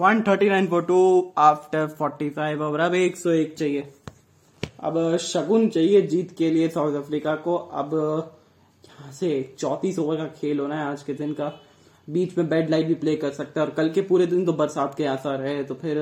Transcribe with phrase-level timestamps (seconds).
[0.00, 0.98] 139 for to
[1.38, 3.82] after 45 over अब 101 चाहिए।
[4.82, 7.94] अब शगुन चाहिए जीत के लिए साउथ अफ्रीका को। अब
[8.84, 11.52] यहाँ से चौतीस ओवर का खेल होना है आज के दिन का।
[12.08, 14.52] बीच में बेड लाइट भी प्ले कर सकता है। और कल के पूरे दिन तो
[14.52, 15.96] बरसात के आसार है। तो फिर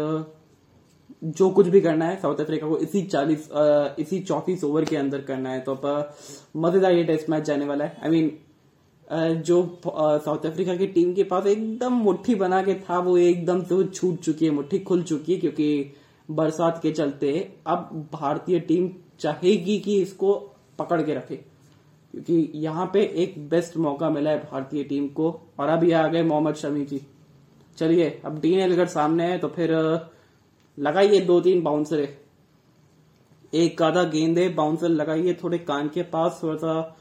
[1.24, 3.48] जो कुछ भी करना है साउथ अफ्रीका को इसी चालीस
[3.98, 6.14] इसी चौतीस ओवर के अंदर करना है। तो अब
[6.56, 8.36] मज़ेदार ये टेस्ट मैच जाने वाला है। आई I मीन mean,
[9.10, 13.84] जो साउथ अफ्रीका की टीम के पास एकदम मुट्ठी बना के था, वो एकदम से
[13.86, 15.94] छूट चुकी है, मुट्ठी खुल चुकी है, क्योंकि
[16.28, 17.32] बरसात के चलते
[17.66, 18.90] अब भारतीय टीम
[19.20, 20.34] चाहेगी कि इसको
[20.78, 25.68] पकड़ के रखे। क्योंकि यहाँ पे एक बेस्ट मौका मिला है भारतीय टीम को, और
[25.68, 27.00] अभी आ गए मोहम्मद शमी जी।
[27.78, 29.70] चलिए, अब डीन एलगर सामने है तो फिर
[30.78, 32.08] लगाइए दो तीन बाउंसर
[33.52, 36.96] एक आधा गेंद है बाउंसर लगाइए, थोड़े कान के पास, थोड़ा सा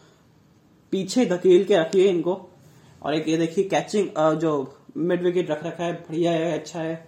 [0.93, 2.39] पीछे धकेल के रखिए इनको।
[3.01, 4.09] और एक ये देखिए कैचिंग
[4.39, 4.51] जो
[4.97, 7.07] मिड विकेट रख रखा है बढ़िया है अच्छा है।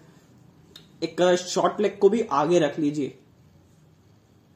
[1.04, 3.18] एक शॉर्ट लेग को भी आगे रख लीजिए।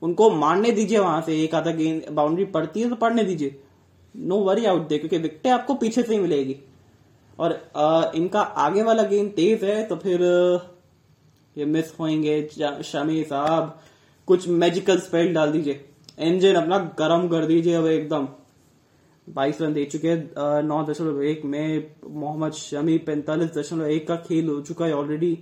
[0.01, 3.59] उनको मारने दीजिए वहाँ से एक आधा गेंद बाउंड्री पड़ती है तो पड़ने दीजिए।
[4.15, 6.55] नो वरी आउट दे क्योंकि विकटे आपको पीछे से ही मिलेगी।
[7.39, 10.21] और आ, इनका आगे वाला गेंद तेज है तो फिर
[11.55, 12.41] ये मिस होंगे
[12.83, 13.79] शमी साहब
[14.27, 15.85] कुछ मैजिकल स्पेल डाल दीजिए।
[16.19, 18.27] इंजन अपना गर्म कर दीजिए अब एकदम।
[19.27, 24.15] बाईस रन दे चुके हैं। नौ दशमलव एक में मोहम्मद शमी पैंतालीस दशमलव एक का
[24.17, 25.33] खेल हो चुका है ऑलरेडी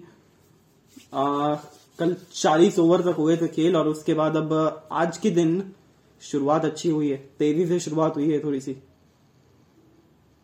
[1.13, 4.53] कल चालीस ओवर तक हुए थे खेल और उसके बाद अब
[4.91, 5.63] आज के दिन
[6.21, 8.75] शुरुआत अच्छी हुई है। तेज़ी से शुरुआत हुई है थोड़ी सी।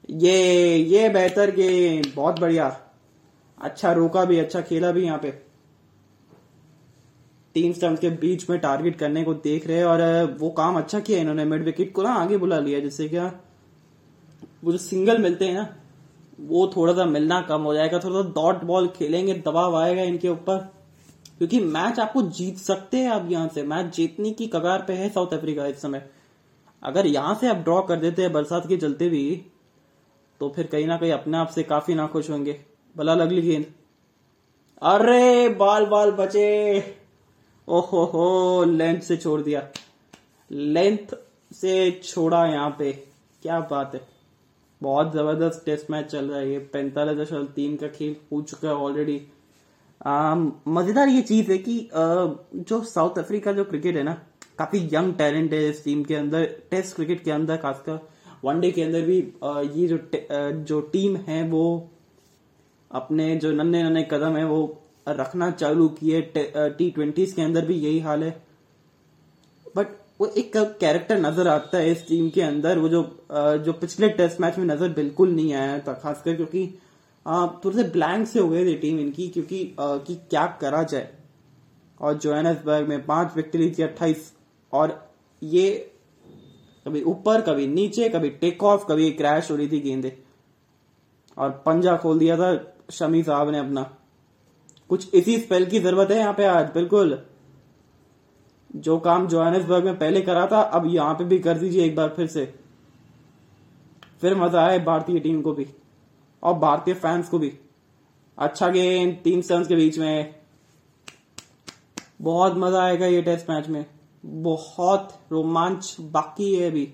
[0.10, 2.68] ये ये बेहतर गेम, बहुत बढ़िया।
[3.58, 5.47] अच्छा रोका भी अच्छा खेला भी यहाँ पे।
[7.58, 11.00] तीन स्टम्प के बीच में टारगेट करने को देख रहे हैं और वो काम अच्छा
[11.02, 13.32] किया इन्होंने मिड विकेट को ना आगे बुला लिया, जिससे क्या
[14.64, 15.68] वो जो सिंगल मिलते हैं ना,
[16.40, 20.30] वो थोड़ा सा मिलना कम हो जाएगा थोड़ा सा डॉट बॉल खेलेंगे, दबाव आएगा इनके
[20.30, 20.58] ऊपर।
[21.38, 25.10] क्योंकि मैच आपको जीत सकते हैं आप यहाँ से मैच जीतने की कगार पे है
[25.10, 26.06] साउथ अफ्रीका इस समय।
[26.82, 29.42] अगर यहाँ से आप ड्रॉ कर देते हैं, बरसात के चलते भी
[30.42, 32.60] तो फिर कहीं ना कहीं अपने आप से काफ़ी नाखुश होंगे।
[32.96, 33.66] भला लगली गेंद
[34.82, 36.80] अरे बाल बाल बचे!
[37.68, 39.62] ओहो हो लेंथ से छोड़ दिया।
[40.52, 41.16] लेंथ
[41.52, 42.92] से छोड़ा यहाँ पे।
[43.44, 44.02] क्या बात है।
[44.82, 48.68] बहुत ज़बरदस्त टेस्ट मैच चल रहा है ये। पैंतालीस दशमलव तीन का खेल हो चुका
[48.68, 49.22] है ऑलरेडी
[50.68, 52.04] मज़ेदार ये चीज़ है कि आ,
[52.56, 54.14] जो साउथ अफ्रीका जो क्रिकेट है ना
[54.58, 58.00] काफ़ी यंग टैलेंट है इस टीम के अंदर। टेस्ट क्रिकेट के अंदर खासकर
[58.44, 59.98] वनडे के अंदर भी आ, ये जो
[60.64, 61.90] जो टीम है वो
[62.92, 64.66] अपने जो नन्हे नन्हे कदम है वो
[65.10, 68.30] रखना चालू किए, टी ट्वेंटीज के अंदर भी यही हाल है।
[69.76, 69.88] बट
[70.20, 73.02] वो एक कैरेक्टर नज़र आता है इस टीम के अंदर, वो जो
[73.66, 76.68] जो पिछले टेस्ट मैच में नज़र बिल्कुल नहीं आया था, खासकर क्योंकि
[77.66, 81.10] थोड़े से ब्लैंक से हो गए थे टीम इनकी, क्योंकि कि क्या करा जाए।
[82.00, 84.32] और जोहानसबर्ग में पाँच विकेट थी, अट्ठाईस।
[84.74, 85.92] और ये
[86.86, 90.18] कभी ऊपर, कभी नीचे, कभी टेक ऑफ़ कभी क्रैश हो रही थी गेंदे।
[91.38, 93.90] और पंजा खोल दिया था, शमी साहब ने अपना।
[94.90, 97.22] कुछ इसी स्पेल की ज़रूरत है यहाँ पे आज, बिल्कुल।
[98.76, 102.10] जो काम जोहानसबर्ग में पहले करा था, अब यहाँ पे भी कर दीजिए एक बार
[102.10, 102.46] फिर से।
[104.22, 105.66] फिर मज़ा आए भारतीय टीम को भी,
[106.44, 107.52] और भारतीय फैंस को भी।
[108.38, 110.34] अच्छा गेम तीन स्टम्स के बीच में।
[112.22, 113.86] बहुत मज़ा आएगा ये टेस्ट मैच में।
[114.24, 116.88] बहुत रोमांच बाकी है अभी।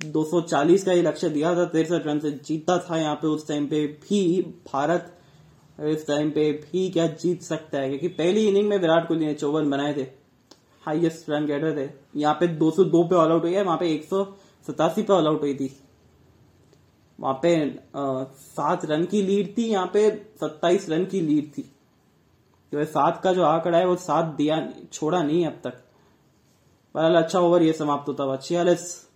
[0.00, 3.66] 240 का ही लक्ष्य दिया था तिरसठ रन से जीता था यहाँ पे उस टाइम
[3.66, 5.10] पे भी भारत।
[5.78, 7.88] इस टाइम पे भी क्या जीत सकता है?
[7.88, 10.06] क्योंकि पहली इनिंग में विराट कोहली ने चौवन बनाए थे।
[10.82, 14.08] हाईएस्ट रन गेटर थे। यहाँ पे 202 पे ऑल आउट हुई है, वहाँ पे एक
[14.70, 15.80] पे ऑल आउट हुई थी।
[17.20, 17.78] वहाँ पे
[18.34, 21.62] सात रन की लीड थी, यहाँ पे सत्ताईस रन की लीड थी।
[22.72, 25.74] तो सात का जो आंकड़ा है, वो सात दिया, छोड़ा नहीं अब तक।
[26.94, 29.08] पर अच्छा ओवर ये समाप्त होता हुआ। छियालीस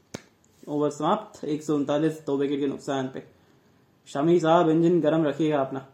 [0.69, 3.23] ओवर समाप्त, एक सौ उनतालीस, दो विकेट के नुकसान पे।
[4.09, 5.87] शमी साहब इंजन गर्म रखिएगा अपना।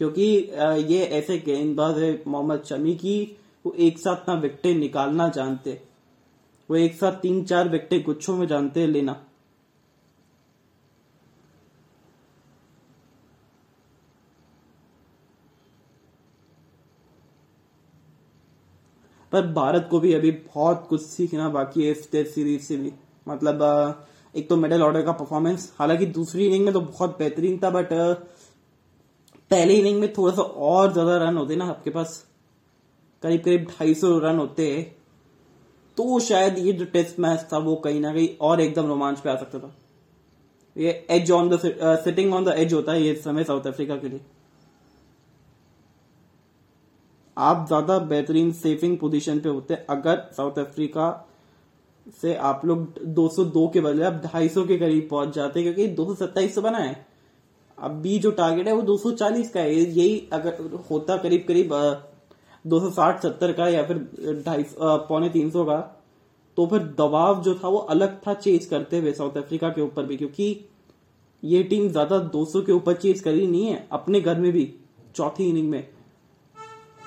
[0.00, 0.22] क्योंकि
[0.88, 5.80] ये ऐसे गेंदबाज है, मोहम्मद शमी की, वो एक साथ ना विकटे निकालना जानते।
[6.68, 9.12] वो एक साथ तीन चार विकटे गुच्छों में जानते लेना।
[19.32, 22.92] पर भारत को भी अभी बहुत कुछ सीखना बाकी है इस टेस्ट सीरीज़ से भी।
[23.26, 23.62] मतलब
[24.34, 27.92] एक तो मिडिल ऑर्डर का परफॉर्मेंस, हालाँकि दूसरी इनिंग में तो बहुत बेहतरीन था, बट
[29.50, 32.24] पहले इनिंग में थोड़ा सा और ज़्यादा रन होते ना आपके पास।
[33.22, 34.66] करीब करीब ढाई सौ रन होते।
[35.96, 39.30] तो शायद ये जो टेस्ट मैच था वो कहीं ना कहीं और एकदम रोमांच पे
[39.30, 39.74] आ सकता था।
[40.76, 41.58] ये edge on the
[42.04, 44.20] sitting on the edge होता है ये समय साउथ अफ्रीका के लिए।
[47.36, 51.06] आप ज़्यादा बेहतरीन सेफिंग पोजीशन पे होते अगर साउथ अफ्रीका
[52.16, 56.62] से आप लोग 202 के बदले आप 250 के करीब पहुँच जाते क्योंकि 227 तो
[56.62, 56.94] बना है।
[57.78, 61.72] अभी जो टारगेट है, वो 240 का है। यही अगर होता करीब करीब
[62.64, 63.98] दो सौ साठ, सत्तर का या फिर
[64.46, 65.80] ढाई पौने तीन सौ का
[66.58, 70.06] तो फिर दबाव जो था वो अलग था चेज करते हुए साउथ अफ्रीका के ऊपर
[70.06, 70.68] भी, क्योंकि
[71.42, 74.72] ये टीम ज़्यादा 200 के ऊपर चेज करी नहीं है, अपने घर में भी,
[75.16, 75.86] चौथी इनिंग में।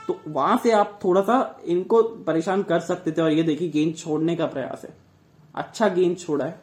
[0.07, 3.95] तो वहाँ से आप थोड़ा सा इनको परेशान कर सकते थे और ये देखिए, गेंद
[3.95, 4.93] छोड़ने का प्रयास है।
[5.55, 6.59] अच्छा गेंद छोड़ा है।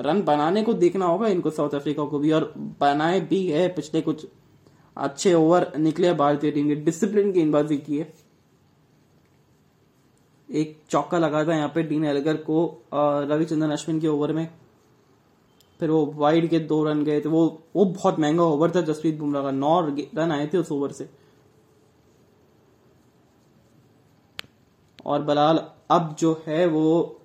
[0.00, 4.00] रन बनाने को देखना होगा इनको साउथ अफ्रीका को भी, और बनाए भी है पिछले
[4.00, 4.26] कुछ
[4.96, 8.12] अच्छे ओवर निकले भारतीय टीम के। डिसिप्लिन गेंदबाजी की है।
[10.48, 14.48] एक चौका लगा था यहाँ पे डीन एलगर को रविचंद्रन अश्विन के ओवर में।
[15.80, 17.46] फिर वो वाइड के दो रन गए थे। वो
[17.76, 19.80] वो बहुत महँगा ओवर था, जसप्रीत बुमराह का। नौ
[20.16, 21.08] रन आए थे उस ओवर से।
[25.06, 27.18] और बलाल अब जो है वो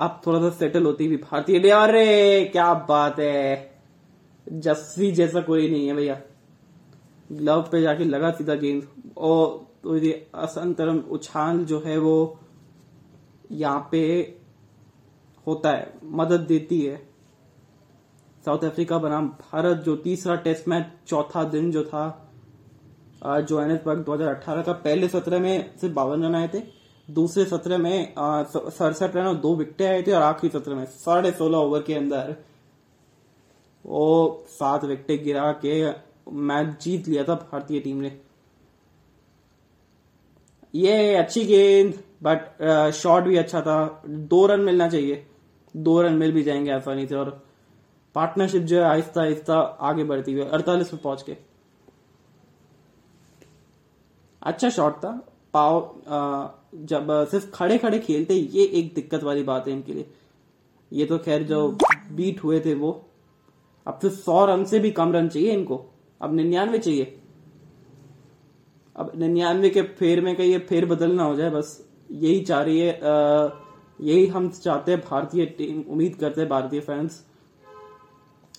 [0.00, 3.70] अब थोड़ा सा सेटल होती भी भारतीय अरे, क्या बात है।
[4.46, 6.20] जस्सी जैसा कोई नहीं है भैया।
[7.30, 8.86] ग्लव पे जाके लगा सीधा गेंद
[9.16, 12.38] और तो ये असंतरम उछाल जो है वो
[13.52, 14.00] यहाँ पे
[15.46, 16.96] होता है, मदद देती है।
[18.44, 22.04] साउथ अफ्रीका बनाम भारत जो तीसरा टेस्ट मैच चौथा दिन जो था
[23.22, 26.60] जो एन जोहानिसबर्ग 2018 का पहले सत्र में सिर्फ़ बावन रन आए थे।
[27.10, 31.30] दूसरे सत्र में सड़सठ रन और दो विकेट आए थे और आखिरी सत्र में साढ़े
[31.30, 32.34] सोलह ओवर के अंदर
[33.84, 35.84] वो सात विकेट गिरा के
[36.32, 38.18] मैच जीत लिया था भारतीय टीम ने।
[40.74, 45.26] ये अच्छी गेंद बट शॉट भी अच्छा था। दो रन मिलना चाहिए।
[45.74, 47.30] दो रन मिल भी जाएँगे आसानी से और
[48.14, 51.36] पार्टनरशिप जो है आहिस्ता आहिस्ता आगे बढ़ती हुई, अड़तालीस पे पहुँच के
[54.42, 55.10] अच्छा शॉट था।
[55.54, 55.80] पाव
[56.72, 60.10] जब सिर्फ़ खड़े खड़े खेलते ये एक दिक्कत वाली बात है इनके लिए।
[60.92, 61.68] ये तो खैर जो
[62.12, 62.90] बीट हुए थे वो,
[63.86, 65.84] अब फिर सौ रन से भी कम रन चाहिए इनको।
[66.20, 67.16] अब निन्यानवे चाहिए।
[68.96, 72.98] अब निन्यानवे के फेर में कहीं फेर बदलना हो जाए, बस यही चाह रही है
[74.00, 77.24] यही हम चाहते हैं भारतीय टीम, उम्मीद करते हैं भारतीय फैंस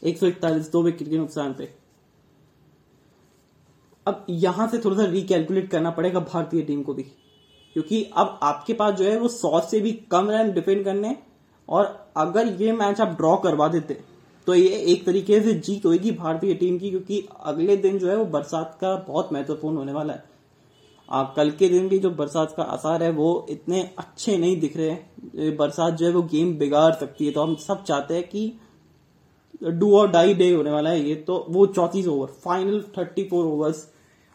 [0.04, 1.70] एक सौ इकतालीस, दो विकेट के नुकसान पे।
[4.06, 7.06] अब यहाँ से थोड़ा सा रिकैलकुलेट करना पड़ेगा भारतीय टीम को भी।
[7.76, 11.16] क्योंकि अब आपके पास जो है वो सौ से भी कम रन डिफेंड करने
[11.70, 11.86] और
[12.18, 13.98] अगर ये मैच आप ड्रॉ करवा देते
[14.48, 18.16] तो ये एक तरीके से जीत होगी भारतीय टीम की क्योंकि अगले दिन जो है
[18.18, 20.24] वो बरसात का बहुत महत्वपूर्ण होने वाला है।
[21.10, 24.78] आ, कल के दिन भी जो बरसात का आसार है वो इतने अच्छे नहीं दिख
[24.78, 28.24] रहे हैं। बरसात जो है वो गेम बिगाड़ सकती है। तो हम सब चाहते हैं
[28.24, 28.54] कि
[29.64, 33.46] डू और डाई डे होने वाला है ये। तो वो चौतीस over final thirty four
[33.46, 33.88] overs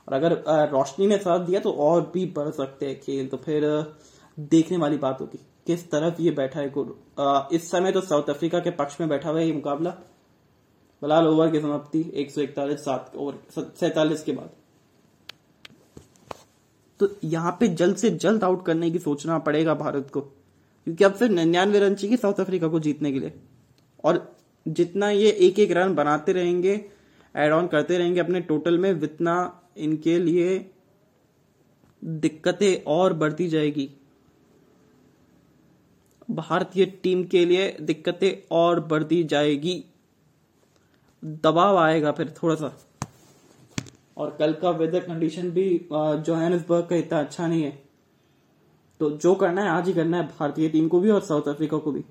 [0.08, 0.32] और अगर
[0.70, 3.64] रोशनी ने साथ दिया तो और भी बढ़ सकते हैं खेल। तो फिर
[4.50, 8.58] देखने वाली बात होगी किस तरफ़ ये बैठा है गुरु। इस समय तो साउथ अफ्रीका
[8.60, 9.90] के पक्ष में बैठा हुआ है ये मुकाबला।
[11.02, 13.38] बलाल ओवर की समाप्ति, एक सौ इकतालीस, सात ओवर
[13.70, 14.50] सैतालीस के बाद।
[17.00, 21.12] तो यहाँ पे जल्द से जल्द आउट करने की सोचना पड़ेगा भारत को, क्योंकि अब
[21.12, 23.32] फिर निन्यानवे रन चाहिए साउथ अफ्रीका को जीतने के लिए।
[24.04, 24.36] और
[24.66, 26.72] जितना ये एक एक रन बनाते रहेंगे
[27.34, 29.34] एड ऑन करते रहेंगे अपने टोटल में जितना
[29.76, 30.58] इनके लिए
[32.02, 33.88] दिक्कतें और बढ़ती जाएगी।
[36.28, 39.84] भारतीय टीम के लिए दिक्कतें और बढ़ती जाएगी।
[41.22, 42.76] दबाव आएगा फिर थोड़ा सा।
[44.16, 47.70] और कल का वेदर कंडीशन भी जोहानिसबर्ग का इतना अच्छा नहीं है।
[49.00, 51.78] तो जो करना है, आज ही करना है भारतीय टीम को भी और साउथ अफ्रीका
[51.78, 52.04] को भी।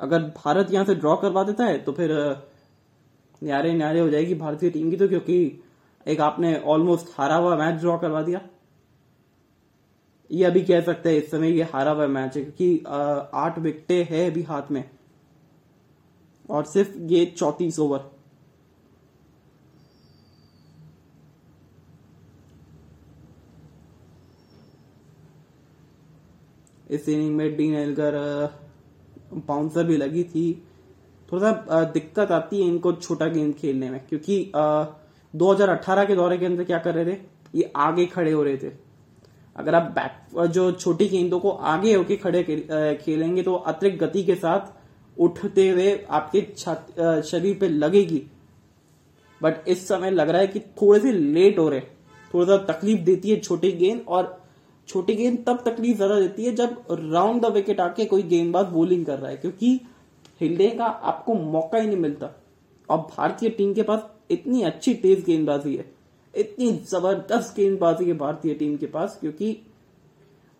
[0.00, 2.10] अगर भारत यहाँ से ड्रॉ करवा देता है तो फिर
[3.42, 5.62] न्यारे न्यारे हो जाएगी भारतीय टीम की तो क्योंकि
[6.06, 8.40] एक आपने ऑलमोस्ट हारा हुआ मैच ड्रॉ करवा दिया।
[10.30, 12.84] ये अभी कह सकते हैं इस समय ये हारा हुआ मैच है क्योंकि
[13.34, 14.84] आठ विकटे है अभी हाथ में।
[16.50, 18.10] और सिर्फ़ ये चौतीस ओवर
[26.90, 28.14] इस इनिंग में डीन एलगर
[29.34, 30.52] बाउंसर भी लगी थी।
[31.28, 34.84] थोड़ा सा दिक्कत आती है इनको छोटा गेंद खेलने में क्योंकि आ,
[35.36, 37.18] 2018 के दौरे के अंदर क्या कर रहे थे?
[37.54, 38.70] ये आगे खड़े हो रहे थे।
[39.56, 42.42] अगर आप बैक जो छोटी गेंदों को आगे होके खड़े
[42.96, 44.72] खेलेंगे तो अतिरिक्त गति के साथ
[45.16, 46.40] उठते हुए आपके
[47.22, 48.22] शरीर पे लगेगी।
[49.40, 51.80] बट इस समय लग रहा है कि थोड़े से लेट हो रहे
[52.34, 54.42] थोड़ा सा तकलीफ़ देती है छोटी गेंद, और
[54.88, 59.04] छोटी गेंद तब तकलीफ़ ज़्यादा देती है जब राउंड द विकेट आके कोई गेंदबाज बॉलिंग
[59.06, 59.80] कर रहा है। क्योंकि
[60.40, 62.30] हिलने का आपको मौका ही नहीं मिलता।
[62.88, 65.84] और भारतीय टीम के पास इतनी अच्छी तेज गेंदबाजी है,
[66.34, 69.56] इतनी ज़बरदस्त गेंदबाजी है भारतीय टीम के पास, क्योंकि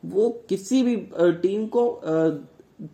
[0.03, 0.97] वो किसी भी
[1.43, 1.85] टीम को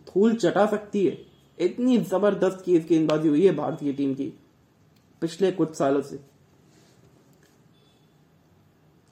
[0.07, 1.17] धूल चटा सकती है।
[1.57, 4.33] इतनी ज़बरदस्त तेज गेंदबाजी हुई है भारतीय टीम की,
[5.21, 6.19] पिछले कुछ सालों से।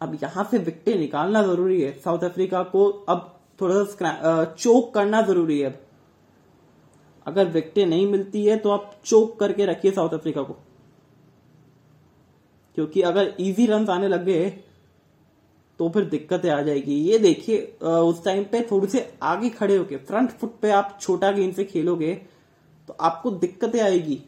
[0.02, 3.28] अब यहाँ से विकटें निकालना ज़रूरी है। साउथ अफ्रीका को अब
[3.62, 5.80] थोड़ा सा चोक करना ज़रूरी है अब।
[7.26, 10.56] अगर विकटें नहीं मिलती है तो आप चोक करके रखिए साउथ अफ्रीका को।
[12.78, 14.50] क्योंकि अगर इजी रन आने लग गए
[15.80, 19.98] तो फिर दिक्कतें आ जाएगी। ये देखिए उस टाइम पे थोड़ी से आगे खड़े होके
[20.00, 22.14] फ्रंट फुट पे आप छोटा गेंद से खेलोगे
[22.88, 24.22] तो आपको दिक्कतें आएगी।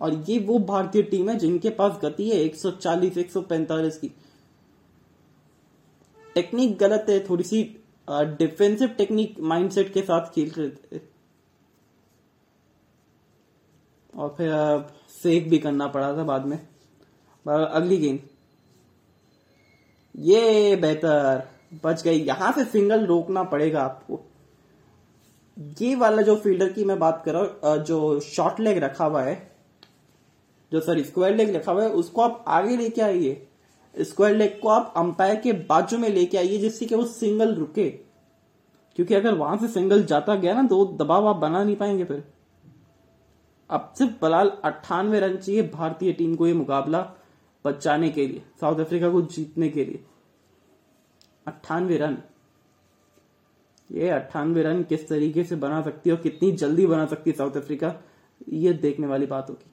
[0.00, 4.10] और ये वो भारतीय टीम है जिनके पास गति है 140 145 की।
[6.34, 7.62] टेक्निक गलत है, थोड़ी सी
[8.08, 11.00] डिफेंसिव टेक्निक माइंडसेट के साथ खेल रहे थे।
[14.14, 14.50] और फिर
[15.14, 16.58] सेक भी करना पड़ा था बाद में।
[17.48, 18.20] अगली गेंद।
[20.18, 21.48] ये बेहतर।
[21.84, 24.20] बच गई। यहाँ से सिंगल रोकना पड़ेगा आपको।
[25.80, 29.22] ये वाला जो फील्डर की मैं बात कर रहा हूँ जो शॉर्ट लेग रखा हुआ
[29.22, 29.56] है,
[30.72, 33.46] जो सॉरी स्क्वायर लेग रखा हुआ है, उसको आप आगे लेके आइए।
[33.94, 37.90] स्क्वायर लेग को आप अंपायर के बाजू में लेके आइए, जिससे कि वो सिंगल रुके।
[38.96, 42.24] क्योंकि अगर वहाँ से सिंगल जाता गया ना तो दबाव आप बना नहीं पाएँगे फिर।
[43.70, 47.15] अब सिर्फ़ बलाल अट्ठानवे रन चाहिए भारतीय टीम को ये मुकाबला।
[47.66, 50.04] बचाने के लिए साउथ अफ्रीका को जीतने के लिए।
[51.46, 52.16] अट्ठानवे रन।
[53.90, 57.36] ये अट्ठानवे रन किस तरीके से बना सकती है और कितनी जल्दी बना सकती है
[57.36, 57.94] साउथ अफ्रीका
[58.40, 59.70] ये देखने वाली बात होगी।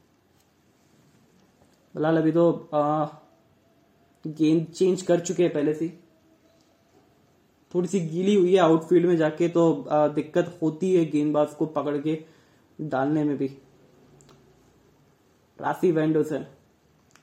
[1.95, 2.51] बलाल अभी तो
[4.25, 5.87] गेंद चेंज कर चुके हैं पहले से।
[7.73, 11.65] थोड़ी सी गीली हुई है आउटफील्ड में जाके तो आ, दिक्कत होती है गेंदबाज को
[11.67, 12.17] पकड़ के
[12.79, 13.47] डालने में भी।
[15.59, 16.45] राफी वेंडोसन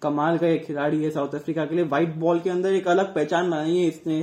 [0.03, 3.15] कमाल का एक खिलाड़ी है साउथ अफ्रीका के लिए। व्हाइट बॉल के अंदर एक अलग
[3.15, 4.23] पहचान बनाई है इसने।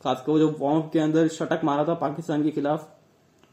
[0.00, 2.88] खासकर वो जो वार्म के अंदर शटक मारा था पाकिस्तान के खिलाफ।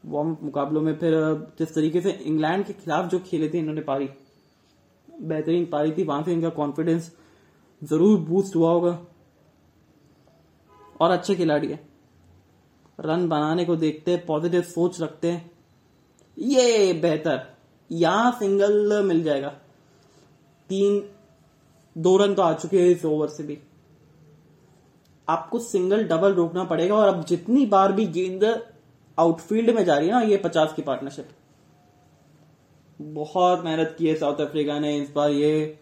[0.06, 1.12] वार्म मुकाबलों में फिर
[1.58, 4.08] जिस तरीके से इंग्लैंड के खिलाफ जो खेले थे इन्होंने पारी।
[5.08, 7.12] बेहतरीन पारी थी, वहाँ से इनका कॉन्फिडेंस
[7.82, 8.98] ज़रूर बूस्ट हुआ होगा।
[11.00, 11.80] और अच्छे खिलाड़ी है।
[12.98, 15.50] रन बनाने को देखते हैं पॉजिटिव सोच रखते हैं।
[16.36, 17.42] ये बेहतर।
[17.90, 19.52] यहाँ सिंगल मिल जाएगा।
[20.70, 21.02] तीन
[21.96, 23.58] दो रन तो आ चुके हैं इस ओवर से भी।
[25.28, 28.44] आपको सिंगल डबल रोकना पड़ेगा और अब जितनी बार भी गेंद
[29.18, 31.28] आउटफील्ड में जा रही है ना ये पचास की पार्टनरशिप
[33.00, 35.78] बहुत मेहनत की है साउथ अफ्रीका ने इस बार ये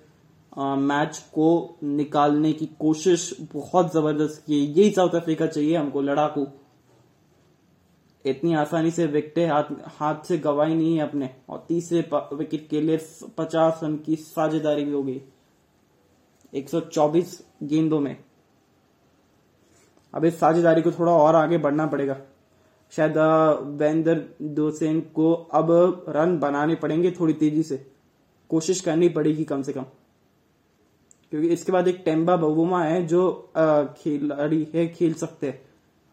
[0.52, 6.00] आ, मैच को निकालने की कोशिश बहुत ज़बरदस्त की है। यही साउथ अफ्रीका चाहिए हमको
[6.00, 6.46] लड़ाकू।
[8.24, 12.80] इतनी आसानी से विकटे हाथ हाथ से गवाई नहीं है अपने। और तीसरे विकेट के
[12.80, 13.00] लिए
[13.38, 15.22] पचास रन की साझेदारी भी हो गई।
[16.54, 18.16] 124 गेंदों में।
[20.14, 22.16] अब इस साझेदारी को थोड़ा और आगे बढ़ना पड़ेगा।
[22.90, 23.14] शायद
[23.78, 25.68] वेंदर दोसेन को अब
[26.08, 27.86] रन बनाने पड़ेंगे थोड़ी तेज़ी से।
[28.50, 29.84] कोशिश करनी पड़ेगी कम से कम।
[31.30, 33.50] क्योंकि इसके बाद एक टेम्बा बबुमा है जो
[33.98, 35.67] खिलाड़ी है, खेल सकते हैं।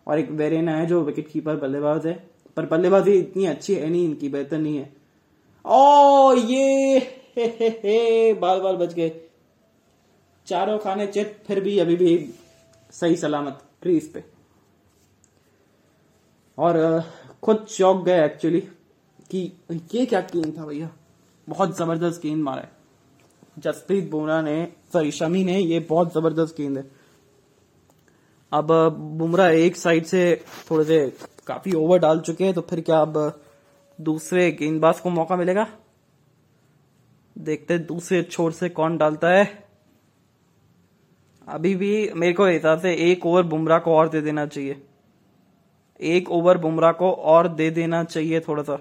[0.07, 2.13] और एक वेरेना है जो विकेट कीपर बल्लेबाज है।
[2.57, 4.93] पर बल्लेबाजी इतनी अच्छी है नहीं, इनकी बेहतर नहीं है।
[5.65, 6.97] ओ ये,
[7.35, 9.11] हे हे हे बाल बाल बच गए।
[10.47, 12.29] चारों खाने चित, फिर भी अभी भी
[12.91, 14.23] सही सलामत क्रीज पे।
[16.57, 17.03] और
[17.43, 18.59] खुद चौक गए एक्चुअली
[19.31, 19.51] कि
[19.95, 20.89] ये क्या गेंद था भैया?
[21.49, 22.71] बहुत ज़बरदस्त गेंद मारा है।
[23.59, 26.83] जसप्रीत बुमराह ने, सॉरी, शमी ने, ये बहुत ज़बरदस्त गेंद है।
[28.51, 28.67] अब
[29.17, 30.23] बुमराह एक साइड से
[30.69, 30.99] थोड़े से
[31.47, 33.17] काफ़ी ओवर डाल चुके हैं तो फिर क्या अब
[33.99, 35.67] दूसरे गेंदबाज को मौका मिलेगा?
[37.35, 39.45] देखते दूसरे छोर से कौन डालता है।
[41.47, 44.81] अभी भी मेरे को हिसाब से एक ओवर बुमराह को और दे देना चाहिए।
[45.99, 48.77] एक ओवर बुमराह को और दे देना चाहिए थोड़ा सा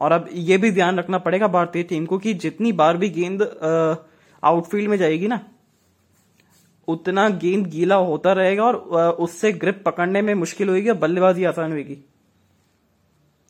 [0.00, 3.42] और अब ये भी ध्यान रखना पड़ेगा भारतीय टीम को कि जितनी बार भी गेंद
[4.42, 5.40] आउटफील्ड में जाएगी ना
[6.88, 8.76] उतना गेंद गीला होता रहेगा और
[9.18, 11.94] उससे ग्रिप पकड़ने में मुश्किल होगी और बल्लेबाजी आसान होगी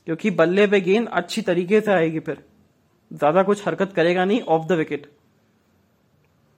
[0.06, 2.42] क्योंकि बल्ले पे गेंद अच्छी तरीके से आएगी फिर।
[3.10, 5.06] ज़्यादा कुछ हरकत करेगा नहीं ऑफ़ द विकेट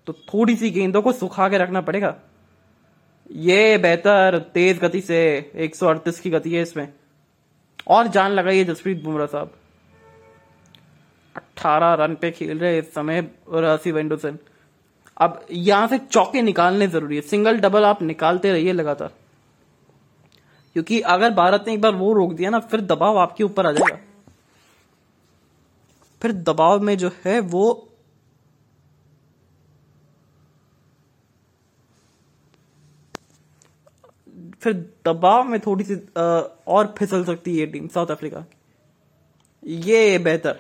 [0.06, 2.14] तो थोड़ी सी गेंदों को सुखा के रखना पड़ेगा।
[3.30, 5.18] ये बेहतर तेज गति से
[5.58, 6.88] 138 की गति है इसमें।
[7.88, 9.52] और जान लगाइए जसप्रीत बुमराह साहब।
[11.37, 13.20] 18 रन पे खेल रहे इस समय
[13.54, 14.38] रासी वेंडोसन।
[15.21, 19.12] अब यहाँ से चौके निकालने ज़रूरी है। सिंगल, डबल आप निकालते रहिए लगातार।
[20.77, 23.73] क्योंकि अगर भारत ने एक बार वो रोक दिया ना, फिर दबाव आपके ऊपर आ
[23.73, 23.99] जाएगा।
[26.23, 27.87] फिर दबाव में जो है वो
[34.62, 34.73] फिर
[35.07, 38.45] दबाव में थोड़ी सी और फिसल सकती है टीम, साउथ अफ्रीका।
[39.62, 40.59] ये बेहतर।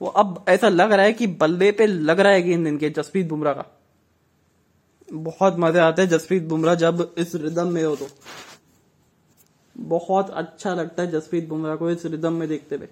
[0.00, 3.28] वो अब ऐसा लग रहा है कि बल्ले पे लग रहा है गेंद इनके जसप्रीत
[3.28, 3.64] बुमराह का।
[5.12, 8.08] बहुत मज़े आते हैं जसप्रीत बुमराह जब इस रिदम में हो तो।
[9.76, 12.88] बहुत अच्छा लगता है जसप्रीत बुमराह को इस रिदम में देखते हुए।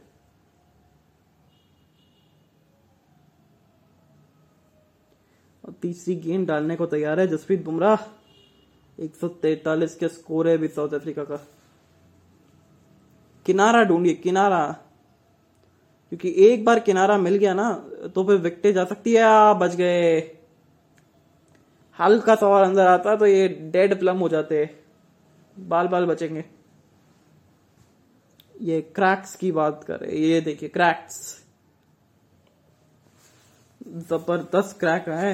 [5.64, 7.96] और तीसरी गेंद डालने को तैयार है जसप्रीत बुमराह।
[8.98, 11.36] 143 के स्कोर है अभी साउथ अफ्रीका का।
[13.46, 14.76] किनारा ढूंढिए, किनारा।
[16.12, 17.72] क्योंकि एक बार किनारा मिल गया ना
[18.14, 20.18] तो फिर विकटे जा सकती है आ, बच गए।
[21.98, 24.68] हल्का सा और अंदर आता तो ये डेड प्लम हो जाते
[25.56, 26.44] बाल बाल बचेंगे।
[28.62, 31.16] ये क्रैक्स की बात करें ये देखिए क्रैक्स
[34.10, 35.32] ज़बरदस्त क्रैक है।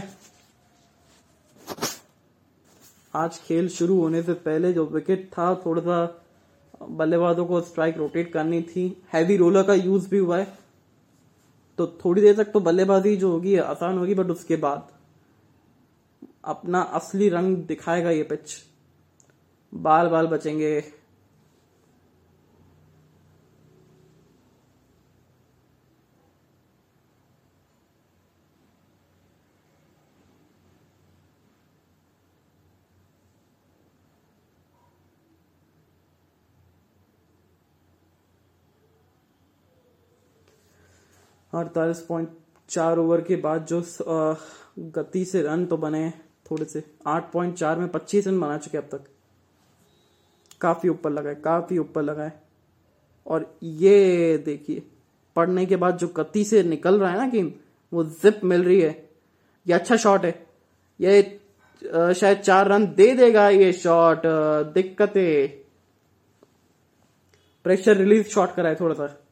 [3.15, 5.99] आज खेल शुरू होने से पहले जो विकेट था थोड़ा सा
[6.93, 10.47] बल्लेबाजों को स्ट्राइक रोटेट करनी थी। हैवी रोलर का यूज़ भी हुआ है।
[11.79, 14.89] तो थोड़ी देर तक तो बल्लेबाजी जो होगी आसान होगी बट उसके बाद
[16.45, 18.57] अपना असली रंग दिखाएगा ये पिच
[19.75, 20.98] बाल बाल बचेंगे।
[41.59, 42.29] अड़तालीस पॉइंट
[42.69, 43.83] चार ओवर के बाद जो
[44.95, 46.11] गति से रन तो बने
[46.51, 49.05] थोड़े से आठ पॉइंट चार में पच्चीस रन बना चुके अब तक।
[50.61, 52.43] काफ़ी ऊपर लगा है, काफ़ी ऊपर लगा है।
[53.27, 54.83] और ये देखिए,
[55.37, 57.53] पढ़ने के बाद जो गति से निकल रहा है ना गेम,
[57.93, 59.09] वो जिप मिल रही है।
[59.67, 60.47] ये अच्छा शॉट है।
[61.01, 61.41] ये
[62.15, 64.23] शायद चार रन दे देगा ये शॉट
[64.75, 65.47] दिक्कत। है
[67.65, 69.28] प्रेशर रिलीज़ शॉट कराए थोड़ा सा।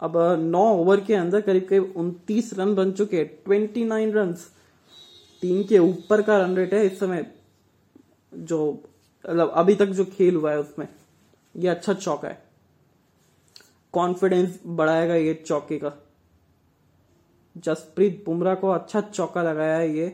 [0.00, 4.32] अब नौ ओवर के अंदर करीब करीब उनतीस रन बन चुके हैं ट्वेंटी नाइन रन
[5.42, 7.26] टीम के ऊपर का रन रेट है इस समय
[8.32, 8.60] जो
[9.24, 10.86] मतलब अभी तक जो खेल हुआ है उसमें,
[11.54, 12.42] ये अच्छा चौका है।
[13.94, 15.92] कॉन्फिडेंस बढ़ाएगा ये चौके का।
[17.56, 20.08] जसप्रीत बुमराह को अच्छा चौका लगाया है ये।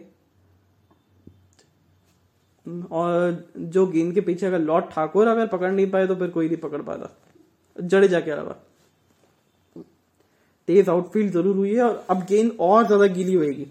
[2.66, 6.47] और जो गेंद के पीछे अगर लॉर्ड ठाकुर अगर पकड़ नहीं पाए तो फिर कोई
[6.49, 7.11] नहीं पकड़ पाता,
[7.77, 8.57] जडेजा के अलावा।
[10.68, 13.66] तेज आउटफील्ड ज़रूर हुई है और अब गेंद और ज़्यादा गीली होएगी।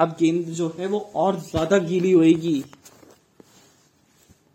[0.00, 2.64] अब गेंद जो है वो और ज़्यादा गीली होएगी।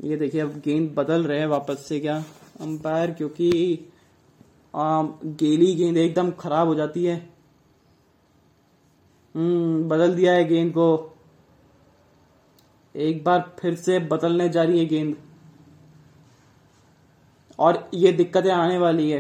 [0.03, 2.17] ये देखिए, अब गेंद बदल रहे हैं वापस से क्या?
[2.61, 3.49] अंपायर, क्योंकि
[4.73, 7.17] गेली गेंद एकदम खराब हो जाती है।
[9.35, 11.13] हम्म बदल दिया है गेंद को।
[12.95, 15.15] एक बार फिर से बदलने जा रही है गेंद।
[17.59, 19.19] और ये दिक्कतें आने वाली है।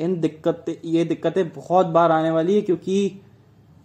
[0.00, 3.20] इन दिक्कतें, ये दिक्कतें बहुत बार आने वाली है क्योंकि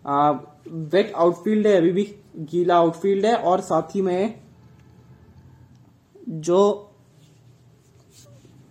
[0.05, 2.03] वेट आउटफील्ड है, अभी भी
[2.51, 4.41] गीला आउटफील्ड है और साथ ही में
[6.27, 6.91] जो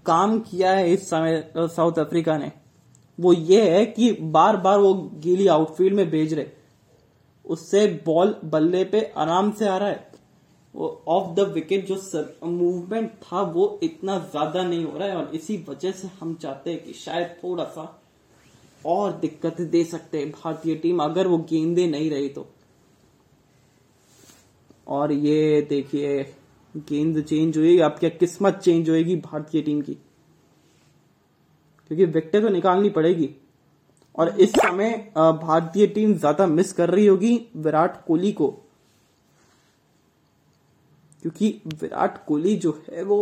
[0.06, 2.50] काम किया है इस समय साउथ अफ्रीका ने,
[3.18, 6.46] वो ये है कि बार बार वो गीली आउटफील्ड में भेज रहे
[7.44, 10.13] उससे बॉल बल्ले पे आराम से आ रहा है।
[10.74, 11.96] ऑफ़ द विकेट जो
[12.44, 16.70] मूवमेंट था, वो इतना ज़्यादा नहीं हो रहा है और इसी वजह से हम चाहते
[16.70, 18.00] हैं कि शायद थोड़ा सा
[18.84, 22.46] और दिक्कत दे सकते हैं भारतीय टीम अगर वो गेंदे नहीं रही तो।
[24.86, 26.22] और ये देखिए,
[26.74, 29.94] गेंद चेंज हुई, अब क्या किस्मत चेंज होएगी भारतीय टीम की?
[31.90, 33.30] क्योंकि विकेट तो निकालनी पड़ेगी।
[34.18, 38.54] और इस समय भारतीय टीम ज़्यादा मिस कर रही होगी विराट कोहली को।
[41.24, 43.16] क्योंकि विराट कोहली जो है वो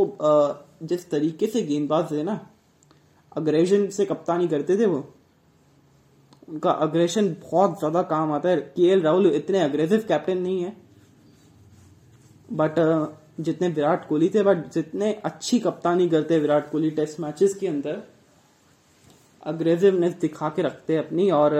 [0.82, 2.38] जिस तरीके से गेंदबाज है ना
[3.32, 4.96] अग्रेशन से कप्तानी करते थे वो,
[6.48, 10.76] उनका अग्रेशन बहुत ज़्यादा काम आता है। के एल राहुल इतने अग्रेसिव कैप्टन नहीं है।
[12.52, 12.74] बट
[13.40, 17.66] जितने विराट कोहली थे बट जितने अच्छी कप्तानी करते हैं विराट कोहली टेस्ट मैचेस के
[17.66, 18.02] अंदर
[19.46, 21.54] अग्रेसिवनेस दिखा के रखते हैं अपनी। और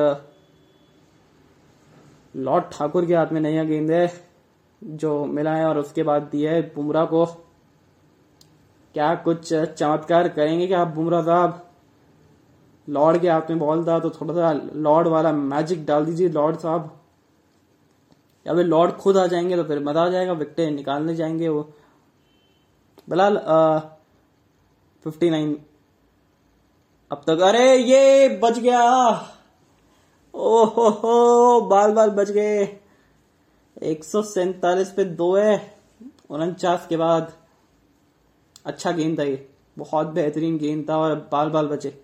[2.35, 4.07] लॉर्ड ठाकुर के हाथ में नया गेंद है।
[4.83, 7.25] जो मिला है और उसके बाद दिया है बुमराह को।
[8.95, 11.61] क्या कुछ चमत्कार करेंगे क्या बुमराह साहब?
[12.88, 16.57] लॉर्ड के हाथ में बॉल था तो थोड़ा सा लॉर्ड वाला मैजिक डाल दीजिए लॉर्ड
[16.57, 16.90] साहब।
[18.47, 21.62] या फिर लॉर्ड खुद आ जाएँगे तो फिर मज़ा आ जाएगा, विकटे निकालने जाएँगे वो।
[23.09, 23.37] बिलाल
[25.05, 25.57] फिफ्टी नाइन
[27.11, 28.83] अब तक, अरे ये बच गया।
[30.35, 32.64] ओहो हो बाल बाल बच गए।
[33.76, 35.56] एक सौ सैतालीस पे दो है।
[36.30, 37.32] उनचास के बाद
[38.64, 41.94] अच्छा गेंद था ये। बहुत बेहतरीन गेंद था और बाल बाल बचे।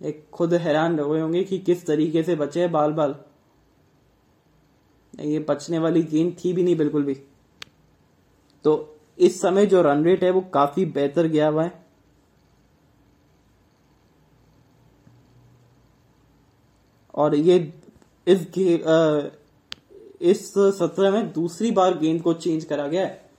[0.00, 3.14] एक खुद हैरान रहे होंगे कि किस तरीके से बचे बाल बाल
[5.14, 7.14] ये बचने वाली गेंद थी भी नहीं बिल्कुल भी।
[8.64, 11.72] तो इस समय जो रन रेट है वो काफ़ी बेहतर गया हुआ है।
[17.14, 17.56] और ये
[18.26, 18.46] इस
[20.20, 23.30] इस सत्र में दूसरी बार गेंद को चेंज करा गया है।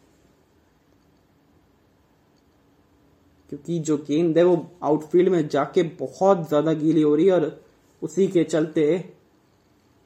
[3.49, 7.61] क्योंकि जो गेंद है वो आउटफील्ड में जाके बहुत ज़्यादा गीली हो रही है और
[8.01, 8.83] उसी के चलते,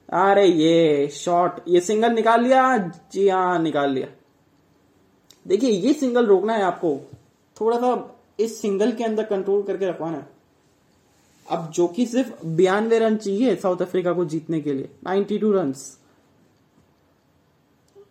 [0.10, 2.78] अरे ये शॉट, ये सिंगल निकाल लिया,
[3.12, 4.08] जी हाँ निकाल लिया।
[5.48, 6.98] देखिए, ये सिंगल रोकना है आपको।
[7.58, 10.28] थोड़ा सा इस सिंगल के अंदर कंट्रोल करके रखवाना है।
[11.46, 15.74] अब जो कि सिर्फ़ बयानवे रन चाहिए साउथ अफ्रीका को जीतने के लिए 92 रन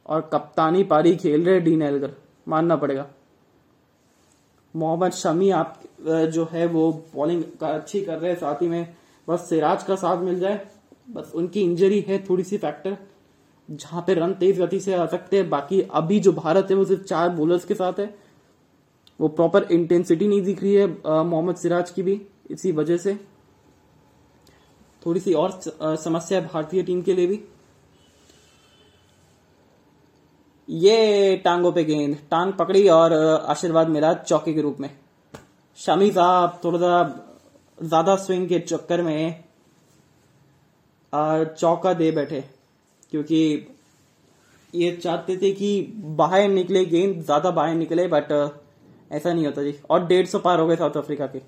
[0.06, 2.14] और कप्तानी पारी खेल रहे डीन एलगर।
[2.48, 3.06] मानना पड़ेगा।
[4.74, 8.94] मोहम्मद शमी आप जो है वो बॉलिंग अच्छी कर रहे हैं, साथ ही में
[9.28, 10.66] बस सिराज का साथ मिल जाए।
[11.10, 12.96] बस उनकी इंजरी है थोड़ी सी फैक्टर
[13.68, 16.84] जहाँ पे रन तेज गति से आ सकते हैं, बाकी अभी जो भारत है, वो
[16.84, 18.14] सिर्फ़ चार बोलर्स के साथ है।
[19.20, 20.86] वो प्रॉपर इंटेंसिटी नहीं दिख रही है
[21.24, 23.14] मोहम्मद सिराज की भी, इसी वजह से।
[25.02, 25.60] थोड़ी सी और
[25.96, 27.40] समस्या है भारतीय टीम के लिए भी।
[30.68, 34.90] ये टांगों पे गेंद। टांग पकड़ी और आशीर्वाद मिला चौके के रूप में।
[35.78, 37.02] शमी साहब थोड़ा सा
[37.78, 39.44] ज़्यादा स्विंग के चक्कर में
[41.12, 42.40] चौका दे बैठे।
[43.12, 43.66] क्योंकि
[44.74, 45.80] ये चाहते थे कि
[46.16, 48.32] बाहर निकले, गेंद ज़्यादा बाहर निकले बट
[49.10, 51.40] ऐसा नहीं होता जी। और डेढ़ सौ पार हो गए साउथ अफ्रीका के।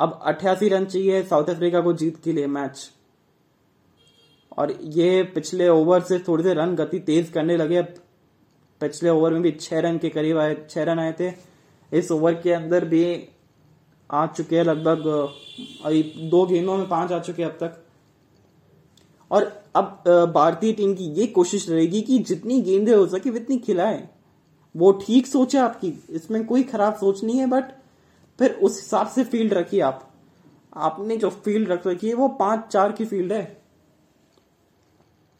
[0.00, 2.90] अब अट्ठासी रन चाहिए साउथ अफ्रीका को जीत के लिए मैच।
[4.58, 7.94] और ये पिछले ओवर से थोड़ी देर रन गति तेज करने लगे। अब
[8.80, 11.32] पिछले ओवर में भी छह रन के करीब आए, छह रन आए थे।
[11.92, 13.28] इस ओवर के अंदर भी
[14.10, 15.02] आ चुके हैं लगभग
[16.30, 17.78] दो गेंदों में पाँच आ चुके हैं अब तक।
[19.30, 19.44] और
[19.76, 20.02] अब
[20.34, 24.08] भारतीय टीम की ये कोशिश रहेगी कि जितनी गेंदें हो सके उतनी खिलाए।
[24.74, 27.64] वो ठीक सोच आपकी, इसमें कोई खराब सोच नहीं है, बट
[28.38, 30.08] फिर उस हिसाब से फ़ील्ड रखिए आप।
[30.76, 33.61] आपने जो फ़ील्ड रख रखी है वो पाँच चार की फ़ील्ड है।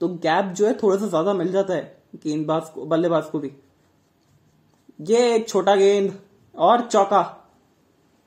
[0.03, 1.83] तो गैप जो है थोड़ा सा ज़्यादा मिल जाता है
[2.17, 3.51] गेंदबाज को, बल्लेबाज को भी।
[5.01, 6.13] ये एक छोटा गेंद
[6.55, 7.23] और चौका।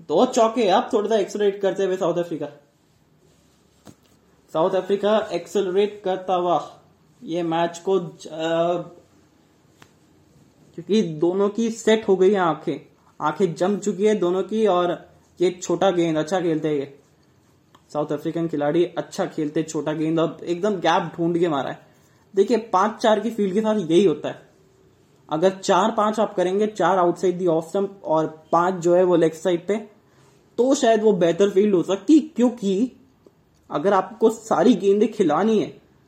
[0.09, 2.47] दो चौके आप थोड़ा सा एक्सलरेट करते हुए South Africa
[4.53, 6.59] South Africa accelerate करता हुआ
[7.21, 7.99] ये मैच को
[10.77, 12.79] क्योंकि दोनों की सेट हो गई है आँखें।
[13.19, 14.91] आँखें जम चुकी है दोनों की और
[15.39, 16.97] ये छोटा गेंद अच्छा खेलते हैं ये।
[17.91, 21.79] साउथ अफ्रीकन खिलाड़ी अच्छा खेलते, छोटा गेंद, अब एकदम गैप ढूंढ के मारा है।
[22.33, 24.43] देखिए पाँच चार की फ़ील्ड के साथ यही होता है।
[25.29, 29.15] अगर चार पाँच आप करेंगे, चार आउटसाइड दी ऑफ़ स्टंप और पाँच जो है वो
[29.15, 29.77] लेग साइड पे
[30.57, 32.91] तो शायद वो बेहतर फ़ील्ड हो सकती क्योंकि
[33.69, 35.67] अगर आपको सारी गेंदें खिलानी है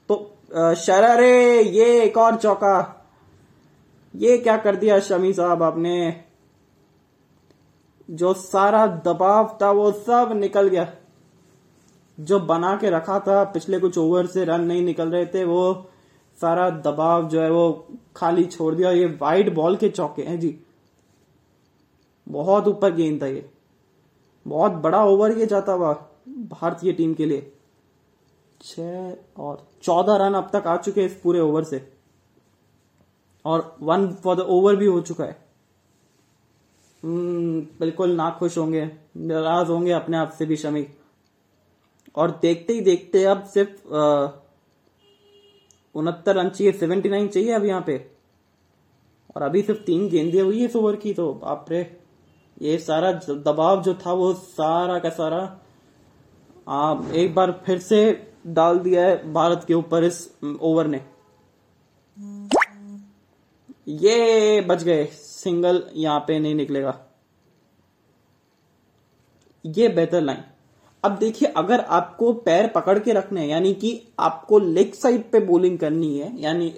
[0.10, 2.94] तो शरारे ये एक और चौका।
[4.14, 6.24] ये क्या कर दिया शमी साहब आपने?
[8.10, 10.88] जो सारा दबाव था वो सब निकल गया।
[12.20, 15.90] जो बना के रखा था पिछले कुछ ओवर से रन नहीं निकल रहे थे वो
[16.42, 20.60] सारा दबाव जो है वो खाली छोड़ दिया। ये वाइड बॉल के चौके हैं जी।
[22.30, 23.50] बहुत ऊपर गेंद था ये।
[24.48, 25.94] बहुत बड़ा ओवर ये जाता हुआ
[26.30, 27.54] भारतीय टीम के लिए।
[28.62, 28.80] छ
[29.38, 31.94] और चौदह रन अब तक आ चुके हैं इस पूरे ओवर से।
[33.46, 35.46] और वन फॉर द ओवर भी हो चुका है।
[37.04, 40.88] हम्म, बिल्कुल ना खुश होंगे नाराज़ होंगे अपने आप से भी शमी।
[42.18, 43.88] और देखते ही देखते अब सिर्फ़
[45.96, 47.98] उनहत्तर रन चाहिए सेवेंटी नाइन चाहिए अब यहाँ पे।
[49.36, 51.82] और अभी सिर्फ़ तीन गेंदे हुई है इस ओवर की तो बाप रे
[52.62, 53.12] ये सारा
[53.46, 55.40] दबाव जो था वो सारा का सारा
[56.68, 58.00] आ, एक बार फिर से
[58.50, 60.18] डाल दिया है भारत के ऊपर इस
[60.62, 61.02] ओवर ने।
[63.88, 66.98] ये बच गए सिंगल यहाँ पे नहीं निकलेगा।
[69.66, 70.44] ये बेहतर लाइन।
[71.04, 75.40] अब देखिए, अगर आपको पैर पकड़ के रखने हैं, यानी कि आपको लेग साइड पे
[75.42, 76.70] बॉलिंग करनी है, यानी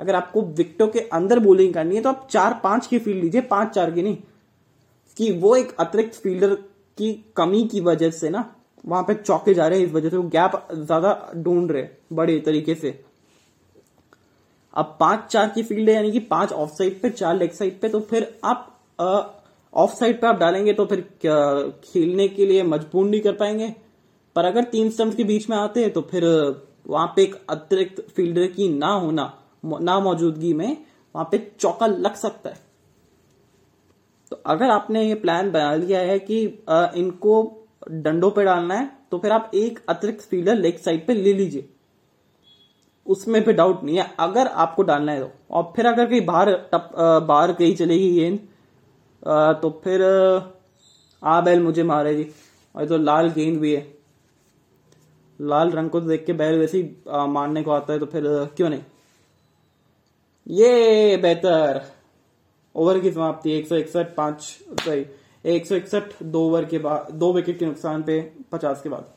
[0.00, 3.40] अगर आपको विकटों के अंदर बॉलिंग करनी है तो आप चार पाँच की फ़ील्ड लीजिए,
[3.42, 4.16] पाँच चार की नहीं,
[5.16, 6.54] कि वो एक अतिरिक्त फील्डर
[6.98, 8.44] की कमी की वजह से ना,
[8.84, 12.38] वहाँ पे चौके जा रहे हैं, इस वजह से वो गैप ज़्यादा ढूंढ रहे बड़े
[12.40, 12.98] तरीके से।
[14.74, 17.80] अब पाँच चार की फ़ील्ड है, यानी कि पाँच ऑफ़ साइड पे, चार लेग साइड
[17.80, 18.70] पे तो फिर आप
[19.74, 21.00] ऑफ़ साइड पे आप डालेंगे तो फिर
[21.84, 23.74] खेलने के लिए मजबूर नहीं कर पाएँगे।
[24.36, 26.24] पर अगर तीन स्टम्प के बीच में आते हैं तो फिर
[26.86, 29.32] वहाँ पे एक अतिरिक्त फील्डर की ना होना
[29.64, 30.76] ना मौजूदगी में
[31.14, 32.56] वहाँ पे चौका लग सकता है।
[34.32, 36.42] तो अगर आपने ये प्लान बना लिया है कि
[36.98, 37.42] इनको
[37.92, 41.68] डंडों पे डालना है तो फिर आप एक अतिरिक्त फील्डर लेग साइड पे ले लीजिए।
[43.06, 46.50] उसमें भी डाउट नहीं है। अगर आपको डालना है तो। और फिर अगर कहीं बाहर
[47.26, 48.38] बाहर कहीं चलेगी गेंद
[49.26, 50.02] तो फिर,
[51.24, 52.26] आ, बैल मुझे मारेगी
[52.76, 53.94] और तो लाल गेंद भी है।
[55.40, 58.22] लाल रंग को देख के बैल वैसे ही मारने को आता है तो फिर
[58.56, 58.82] क्यों नहीं?
[60.48, 61.82] ये बेहतर।
[62.76, 64.40] ओवर की समाप्ति, एक सौ इकसठ, पाँच,
[64.84, 65.06] सॉरी,
[65.44, 69.10] एक सौ इकसठ, दो ओवर के बाद, दो विकेट के नुकसान पे पचास के बाद।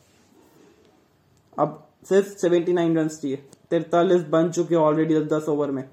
[1.59, 3.37] अब सिर्फ़ सेवेंटी नाइन रन चाहिए
[3.69, 5.89] तिरतालीस बन चुके ऑलरेडी दस ओवर में।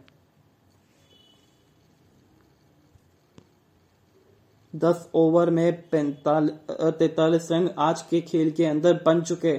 [4.75, 9.53] दस ओवर में पैंतालीस तैतालीस रन आज के खेल के अंदर बन चुके।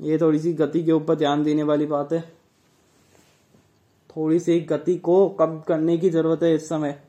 [0.00, 2.20] ये थोड़ी सी गति के ऊपर ध्यान देने वाली बात है।
[4.10, 7.02] थोड़ी सी गति को कम करने की ज़रूरत है इस समय।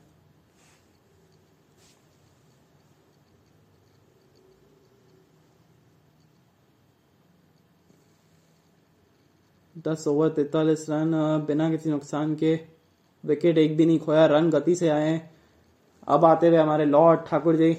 [9.77, 11.11] दस ओवर, तैतालीस रन
[11.47, 12.59] बिना किसी नुकसान के।
[13.23, 15.19] विकेट एक भी नहीं खोया, रन गति से आए
[16.09, 17.73] अब आते हुए हमारे लॉर्ड ठाकुर जी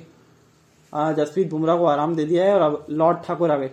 [0.93, 3.71] जसप्रीत बुमराह को आराम दे दिया है और अब लॉर्ड ठाकुर आ गए।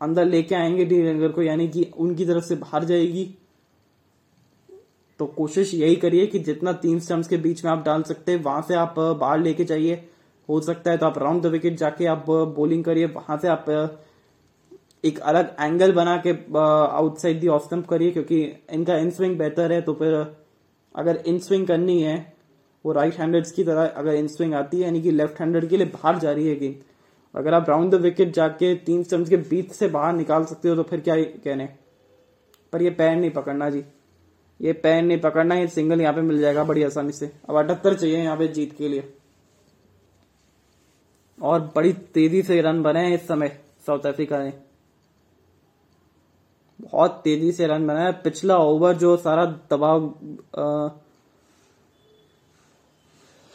[0.00, 3.24] अंदर लेके आएँगे डी रंगर को, यानी कि उनकी तरफ़ से बाहर जाएगी।
[5.20, 8.42] तो कोशिश यही करिए कि जितना तीन स्टम्प्स के बीच में आप डाल सकते हैं,
[8.42, 10.04] वहाँ से आप बाहर लेके जाइए।
[10.48, 13.66] हो सकता है तो आप राउंड द विकेट जाके आप बॉलिंग करिए, वहाँ से आप
[15.04, 19.72] एक अलग एंगल बना के आउटसाइड दी ऑफ़ स्टम्प करिए, क्योंकि इनका इन स्विंग बेहतर
[19.72, 20.14] है तो फिर
[20.94, 22.33] अगर इन स्विंग करनी है
[22.84, 25.76] वो राइट हैंडर्स की तरह अगर इन स्विंग आती है यानी कि लेफ़्ट हैंडर के
[25.76, 26.82] लिए बाहर जा रही है गेंद
[27.34, 30.74] अगर आप राउंड द विकेट जाके तीन स्टम्प्स के बीच से बाहर निकाल सकते हो
[30.76, 31.68] तो फिर क्या कहने
[32.72, 33.84] पर ये पैर नहीं पकड़ना जी।
[34.60, 37.94] ये पैर नहीं पकड़ना ये सिंगल यहाँ पे मिल जाएगा बड़ी आसानी से। अब अठहत्तर
[37.94, 39.12] चाहिए यहाँ पे जीत के लिए।
[41.38, 43.48] और बड़ी तेज़ी से रन बने हैं इस समय
[43.86, 44.52] साउथ अफ्रीका ने।
[46.80, 50.06] बहुत तेज़ी से रन बनाया पिछला ओवर जो सारा दबाव
[50.58, 50.88] आ,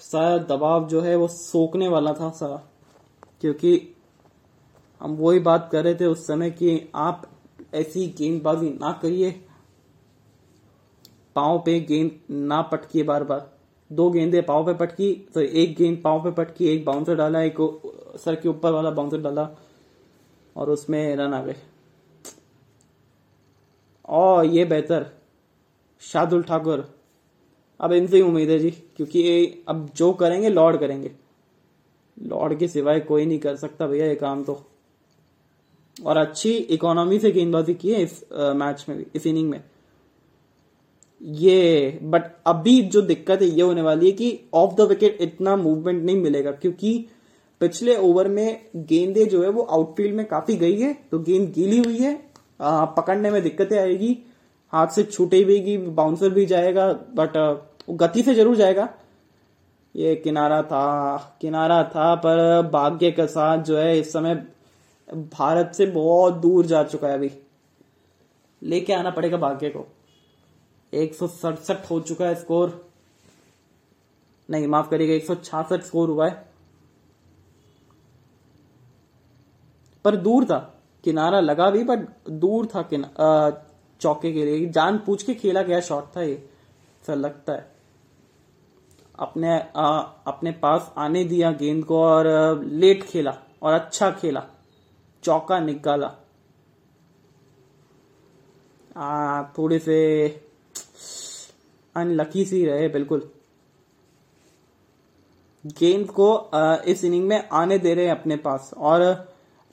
[0.10, 2.62] सारा दबाव जो है वो सोखने वाला था सारा।
[3.42, 3.96] क्योंकि
[5.02, 7.30] हम वही बात कर रहे थे उस समय कि आप
[7.74, 9.32] ऐसी गेंदबाजी ना करिए।
[11.36, 13.50] पाँव पे गेंद ना पटकी बार बार।
[13.92, 17.56] दो गेंदे पाँव पे पटकी तो एक गेंद पाँव पे पटकी, एक बाउंसर डाला, एक
[18.20, 19.50] सर के ऊपर वाला बाउंसर डाला
[20.56, 21.56] और उसमें रन आ गए।
[24.06, 25.06] और ये बेहतर
[26.02, 26.88] शादुल ठाकुर
[27.80, 31.12] अब इनसे ही उम्मीद है जी क्योंकि ये अब जो करेंगे लॉर्ड करेंगे।
[32.18, 34.62] लॉर्ड के सिवाय कोई नहीं कर सकता भैया ये काम तो।
[35.98, 39.64] और अच्छी इकोनॉमी से गेंदबाजी की है इस मैच में भी इस इनिंग में।
[41.22, 45.56] ये बट अभी जो दिक्कत है ये होने वाली है कि ऑफ़ द विकेट इतना
[45.56, 46.94] मूवमेंट नहीं मिलेगा क्योंकि
[47.62, 51.78] पिछले ओवर में गेंदे जो है वो आउटफील्ड में काफ़ी गई है तो गेंद गीली
[51.78, 52.14] हुई है।
[52.62, 54.18] आ, पकड़ने में दिक्कतें आएगी
[54.74, 57.38] हाथ से छूटे भी बाउंसर भी जाएगा बट
[57.90, 58.88] गति से ज़रूर जाएगा।
[59.96, 64.36] ये किनारा था किनारा था, पर भाग्य के साथ जो है, इस समय
[65.08, 67.32] भारत से बहुत दूर जा चुका है अभी।
[68.62, 69.86] लेके आना पड़ेगा भाग्य को।
[70.94, 72.92] एक सौ सड़सठ हो चुका है स्कोर
[74.50, 76.48] नहीं, माफ़ करिएगा, एक सौ छियासठ स्कोर हुआ है।
[80.06, 80.58] पर दूर था।
[81.04, 83.10] किनारा लगा भी बट दूर था किना
[84.02, 86.50] चौके के लिए। जान पूछ के खेला गया शॉट था ये
[87.04, 87.79] सर लगता है।
[89.20, 92.28] अपने आ, अपने पास आने दिया गेंद को और
[92.64, 94.46] लेट खेला और अच्छा खेला।
[95.24, 96.14] चौका निकाला।
[98.98, 100.28] आ, थोड़े से
[101.96, 103.30] अनलकी सी रहे बिल्कुल।
[105.80, 106.30] गेंद को
[106.88, 109.02] इस इनिंग में आने दे रहे हैं अपने पास और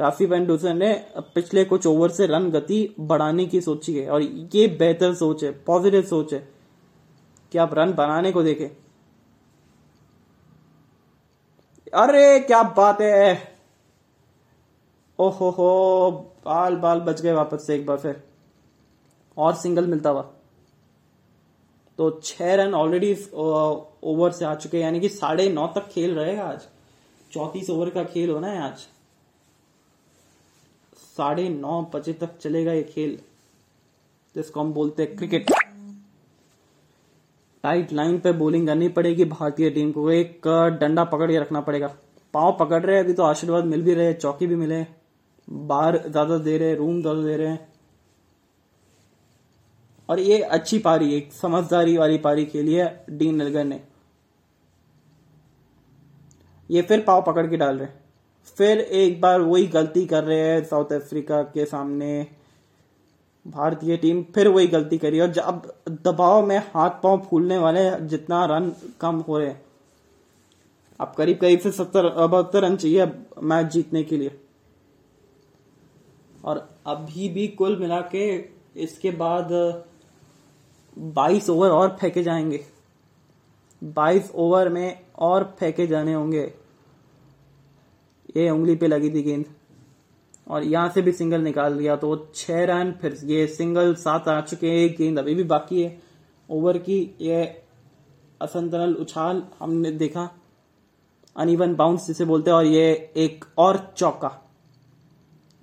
[0.00, 0.92] राफी वेंडूसन ने
[1.34, 5.50] पिछले कुछ ओवर से रन गति बढ़ाने की सोची है और ये बेहतर सोच है
[5.64, 6.48] पॉजिटिव सोच है
[7.52, 8.68] कि आप रन बनाने को देखें।
[11.94, 13.56] अरे, क्या बात है।
[15.18, 16.10] ओहो हो,
[16.44, 18.22] बाल बाल बच गए वापस से एक बार फिर।
[19.36, 20.22] और सिंगल मिलता हुआ।
[21.98, 23.24] तो छह रन ऑलरेडी
[24.02, 26.68] ओवर से आ चुके यानी कि साढ़े नौ तक खेल रहेगा आज।
[27.32, 28.78] चौतीस ओवर का खेल होना है आज।
[30.96, 33.18] साढ़े नौ बजे तक चलेगा ये खेल।
[34.34, 35.65] जिसको हम बोलते हैं क्रिकेट
[37.66, 40.48] टाइट लाइन पे बॉलिंग करनी पड़ेगी भारतीय टीम को। एक
[40.80, 41.86] डंडा पकड़ के रखना पड़ेगा।
[42.34, 44.84] पाव पकड़ रहे अभी तो आशीर्वाद मिल भी रहे चौकी भी मिले
[45.48, 47.56] बाहर ज़्यादा दे रहे रूम ज़्यादा दे रहे
[50.08, 53.80] और ये अच्छी पारी, एक समझदारी वाली पारी के लिए डीन एल्गर ने।
[56.70, 57.88] ये फिर पाव पकड़ के डाल रहे
[58.58, 62.26] फिर एक बार वही गलती कर रहे हैं साउथ अफ्रीका के सामने।
[63.46, 68.44] भारतीय टीम फिर वही गलती करी और जब दबाव में हाथ पाँव फूलने वाले जितना
[68.44, 69.54] रन कम हो रहे
[71.00, 73.06] अब करीब करीब से सत्तर बहत्तर रन चाहिए
[73.42, 74.40] मैच जीतने के लिए।
[76.44, 78.44] और अभी भी कुल मिला के
[78.76, 79.48] इसके बाद
[80.98, 82.64] 22 ओवर और फेंके जाएँगे।
[83.84, 86.54] 22 ओवर में और फेंके जाने होंगे।
[88.36, 89.44] ये उंगली पे लगी थी गेंद।
[90.46, 94.40] और यहाँ से भी सिंगल निकाल दिया तो छह रन, फिर ये सिंगल सात आ
[94.40, 95.98] चुके हैं गेंद अभी भी बाकी है।
[96.48, 97.42] ओवर की ये
[98.40, 100.28] असंतरल उछाल हमने देखा।
[101.36, 104.30] अनइवन बाउंस जिसे बोलते हैं, और ये एक और चौका।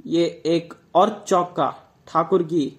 [0.05, 1.69] ये एक और चौका
[2.07, 2.71] ठाकुर की।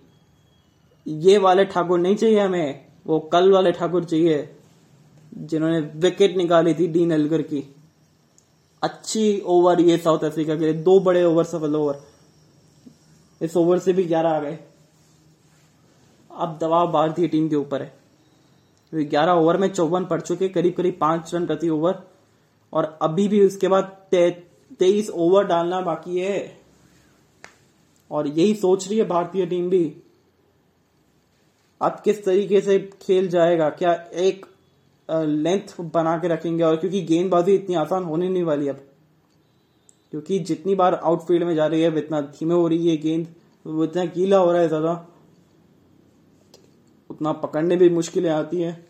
[1.07, 4.49] ये वाले ठाकुर नहीं चाहिए हमें, वो कल वाले ठाकुर चाहिए,
[5.33, 7.63] जिन्होंने विकेट निकाली थी डीन एलगर की।
[8.85, 12.03] अच्छी ओवर ये साउथ अफ्रीका के लिए, दो बड़े ओवर सफल ओवर
[13.41, 14.59] इस ओवर से भी ग्यारह आ गए.
[16.31, 17.93] अब दबाव भारतीय टीम के ऊपर है.
[18.93, 22.03] ग्यारह ओवर में चौवन पड़ चुके करीब करीब पाँच रन प्रति ओवर
[22.73, 26.59] और अभी भी उसके बाद तेईस ओवर डालना बाकी है.
[28.11, 29.85] और यही सोच रही है भारतीय टीम भी.
[31.81, 33.69] अब किस तरीके से खेल जाएगा?
[33.71, 34.47] क्या एक
[35.09, 38.81] लेंथ बना के रखेंगे और क्योंकि गेंदबाजी इतनी आसान होने नहीं वाली अब।
[40.13, 43.35] क्योंकि जितनी बार आउटफील्ड में जा रही है इतना धीमे हो रही है गेंद।
[43.67, 44.93] वो इतना गीला हो रहा है ज़्यादा।
[47.11, 48.87] उतना पकड़ने भी मुश्किलें आती है।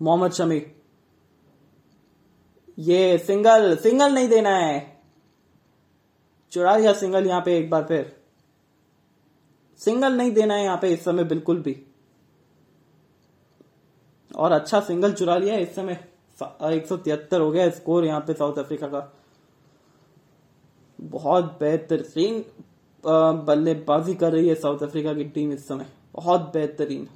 [0.00, 0.62] मोहम्मद शमी।
[2.78, 4.94] ये सिंगल सिंगल नहीं देना है।
[6.52, 8.12] चुरा दिया सिंगल यहाँ पे एक बार फिर।
[9.80, 11.76] सिंगल नहीं देना है यहाँ पे इस समय बिल्कुल भी।
[14.36, 15.98] और अच्छा सिंगल चुरा लिया इस समय।
[16.66, 19.12] एक सौ तिहत्तर हो गया स्कोर यहाँ पे साउथ अफ्रीका का।
[20.98, 22.44] बहुत बेहतरीन
[23.46, 27.08] बल्लेबाजी कर रही है साउथ अफ्रीका की टीम इस समय। बहुत बेहतरीन।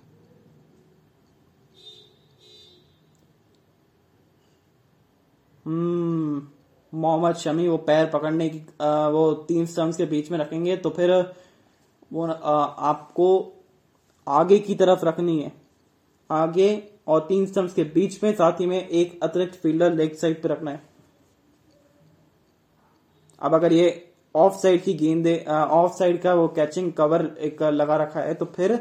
[5.65, 6.47] हम्म
[6.93, 10.91] मोहम्मद शमी वो पैर पकड़ने की आ, वो तीन स्टम्स के बीच में रखेंगे तो
[10.91, 11.11] फिर
[12.13, 13.53] वो आ, आपको
[14.27, 15.53] आगे की तरफ़ रखनी है।
[16.31, 16.71] आगे
[17.07, 20.49] और तीन स्टम्स के बीच में, साथ ही में एक अतिरिक्त फील्डर लेग साइड पे
[20.49, 20.83] रखना है।
[23.41, 27.97] अब अगर ये ऑफ़ साइड की गेंदे ऑफ़ साइड का वो कैचिंग कवर एक लगा
[27.97, 28.79] रखा है तो फिर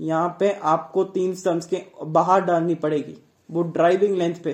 [0.00, 3.16] यहाँ पे आपको तीन स्टम्स के बाहर डालनी पड़ेगी।
[3.48, 4.52] वो ड्राइविंग लेंथ पे,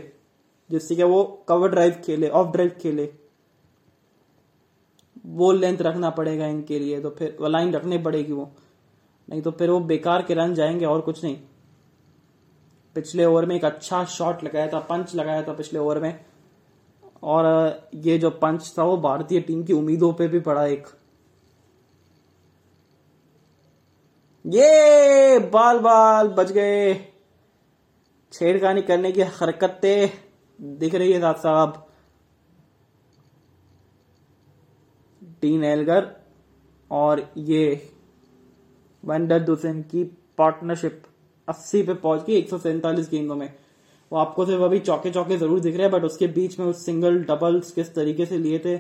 [0.70, 3.08] जिससे कि वो कवर ड्राइव खेले ऑफ़ ड्राइव खेले।
[5.26, 8.50] वो लेंथ रखना पड़ेगा इनके लिए तो फिर लाइन रखनी पड़ेगी वो।
[9.28, 11.36] नहीं तो फिर वो बेकार के रन जाएँगे और कुछ नहीं।
[12.96, 16.24] पिछले ओवर में एक अच्छा शॉट लगाया था पंच लगाया था पिछले ओवर में।
[17.22, 17.46] और
[17.94, 20.86] ये जो पंच था वो भारतीय टीम की उम्मीदों पे भी पड़ा एक।
[24.46, 26.94] ये बाल बाल बच गए।
[28.32, 30.10] छेड़खानी करने की हरकतें
[30.78, 31.86] दिख रही है साहब साहब।
[35.40, 36.10] टीन एलगर
[36.90, 37.90] और ये
[39.04, 40.04] वंडर दुसेन की
[40.38, 41.02] पार्टनरशिप
[41.52, 42.50] 80 पे पहुँच गई, एक
[43.10, 43.52] गेंदों में।
[44.12, 46.84] वो आपको सिर्फ़ अभी चौके चौके ज़रूर दिख रहे हैं बट उसके बीच में उस
[46.84, 48.76] सिंगल डबल्स किस तरीके से लिए थे,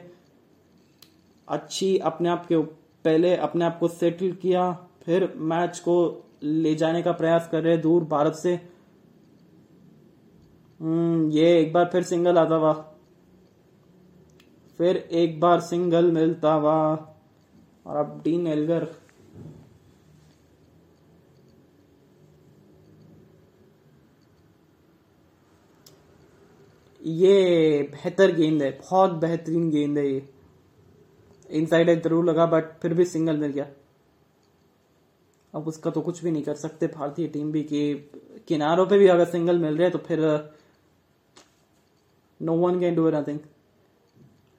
[1.48, 2.58] अच्छी अपने आप के
[3.04, 4.72] पहले अपने आप को सेटल किया,
[5.04, 5.94] फिर मैच को
[6.42, 8.54] ले जाने का प्रयास कर रहे दूर भारत से।
[10.80, 12.72] हम्म ये एक बार फिर सिंगल आता हुआ।
[14.78, 16.74] फिर एक बार सिंगल मिलता हुआ।
[17.86, 18.86] और अब डीन एलगर।
[27.02, 30.22] ये बेहतर गेंद है, बहुत बेहतरीन गेंद है ये।
[31.50, 33.66] इनसाइड एक ज़रूर लगा बट फिर भी सिंगल मिल गया।
[35.54, 37.94] अब उसका तो कुछ भी नहीं कर सकते भारतीय टीम भी कि
[38.48, 40.20] किनारों पे भी अगर सिंगल मिल रहे तो फिर
[42.40, 43.38] no one can do nothing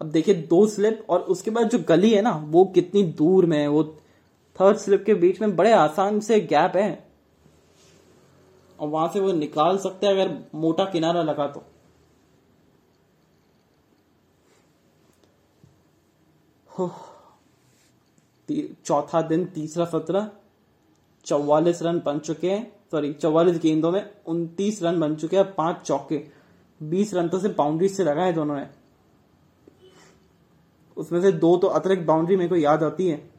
[0.02, 3.58] अब देखिए दो स्लिप और उसके बाद जो गली है ना, वो कितनी दूर में
[3.58, 3.84] है, वो
[4.56, 7.04] थर्ड स्लिप के बीच में बड़े आसान से गैप है।
[8.80, 11.64] और वहाँ से वो निकाल सकते हैं अगर मोटा किनारा लगा तो।
[18.86, 20.26] चौथा दिन, तीसरा सत्र
[21.26, 25.82] चौवालीस रन बन चुके हैं। सॉरी चौवालीस गेंदों में उनतीस रन बन चुके हैं पाँच
[25.86, 26.22] चौके।
[26.82, 28.66] बीस रन तो सिर्फ़ बाउंड्री से लगा है दोनों ने।
[30.98, 33.30] उसमें से दो तो अतिरिक्त बाउंड्री मेरे को याद आती है।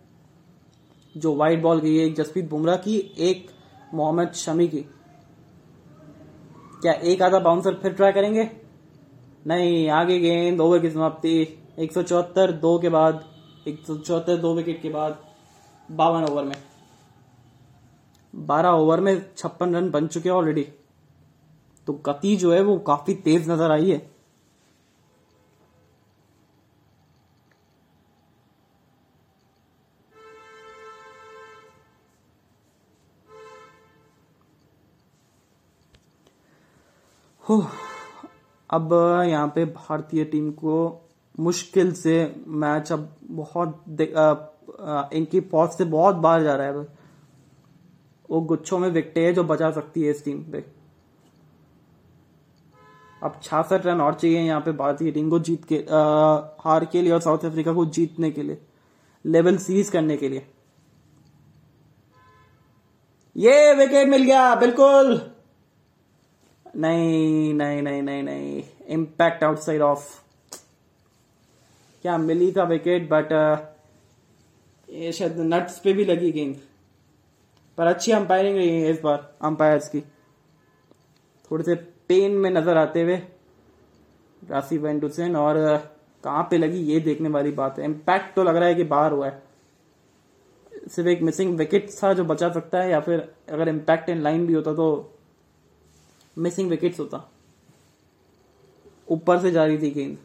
[1.17, 3.51] जो वाइट बॉल गई है एक जसप्रीत बुमराह की, एक
[3.95, 4.81] मोहम्मद शमी की।
[6.83, 8.51] क्या एक आधा बाउंसर फिर ट्राई करेंगे?
[9.47, 11.45] नहीं, आगे गेंद ओवर की समाप्ति
[11.79, 13.25] एक सौ चौहत्तर दो के बाद,
[13.67, 15.19] एक सौ चौहत्तर दो विकेट के बाद,
[15.89, 16.57] बावन ओवर में।
[18.35, 20.67] बारह ओवर में छप्पन रन बन चुके हैं ऑलरेडी
[21.87, 23.99] तो गति जो है वो काफ़ी तेज नज़र आई है।
[37.45, 37.57] हो,
[38.71, 38.93] अब
[39.29, 41.01] यहाँ पे भारतीय टीम को
[41.39, 42.15] मुश्किल से
[42.47, 43.85] मैच अब बहुत
[45.15, 46.73] इनकी पॉज से बहुत बाहर जा रहा है
[48.31, 50.65] वो गुच्छों में विकटे है जो बचा सकती है इस टीम पे।
[53.23, 56.01] अब छियासठ रन और चाहिए यहाँ पे भारतीय टीम को जीत के आ,
[56.61, 58.59] हार के लिए और साउथ अफ्रीका को जीतने के लिए
[59.25, 60.47] लेवल सीरीज़ करने के लिए।
[63.37, 65.21] ये विकेट मिल गया बिल्कुल।
[66.77, 70.24] नहीं नहीं नहीं नहीं नहीं। इम्पैक्ट आउटसाइड ऑफ़
[72.05, 73.31] क्या मिली था विकेट बट
[74.89, 76.57] ये शायद नट्स पे भी लगी गेंद
[77.79, 80.01] पर अच्छी अंपायरिंग रही है इस बार अंपायर्स की.
[81.51, 81.75] थोड़े से
[82.09, 83.17] पेन में नज़र आते हुए
[84.43, 85.57] राशि वेंडुसेन और
[86.25, 87.85] कहाँ पे लगी ये देखने वाली बात है.
[87.85, 89.43] इम्पैक्ट तो लग रहा है कि बाहर हुआ है.
[90.89, 94.47] सिर्फ़ एक मिसिंग विकेट था जो बचा सकता है या फिर अगर इम्पैक्ट इन लाइन
[94.47, 94.89] भी होता तो
[96.37, 97.25] मिसिंग विकेट्स होता.
[99.09, 100.17] ऊपर से जा रही थी गेंद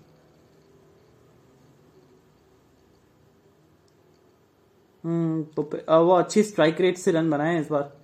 [5.05, 5.61] तो
[6.05, 7.97] वो अच्छी स्ट्राइक रेट से रन बनाए इस बार।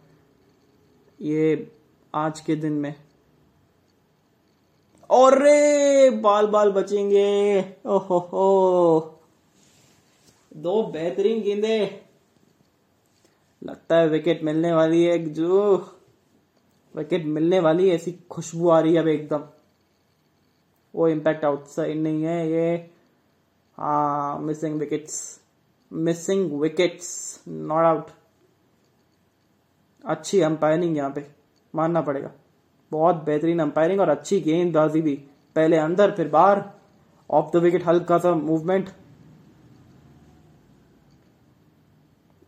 [1.21, 1.71] ये
[2.15, 2.95] आज के दिन में।
[5.09, 9.19] और रे बाल बाल बचेंगे। ओहो
[10.55, 12.01] दो बेहतरीन गेंदे।
[13.63, 15.77] लगता है विकेट मिलने वाली है जो
[16.95, 19.43] विकेट मिलने वाली है, ऐसी खुशबू आ रही है अब एकदम।
[20.95, 22.89] वो इम्पैक्ट आउटसाइड नहीं है, ये।
[23.77, 25.41] हाँ missing wickets
[25.91, 28.07] missing wickets not out
[30.03, 31.25] अच्छी अंपायरिंग यहाँ पे
[31.73, 32.31] मानना पड़ेगा।
[32.91, 35.15] बहुत बेहतरीन अंपायरिंग और अच्छी गेंदबाजी भी।
[35.55, 36.63] पहले अंदर फिर बाहर।
[37.29, 38.89] ऑफ़ द विकेट हल्का सा मूवमेंट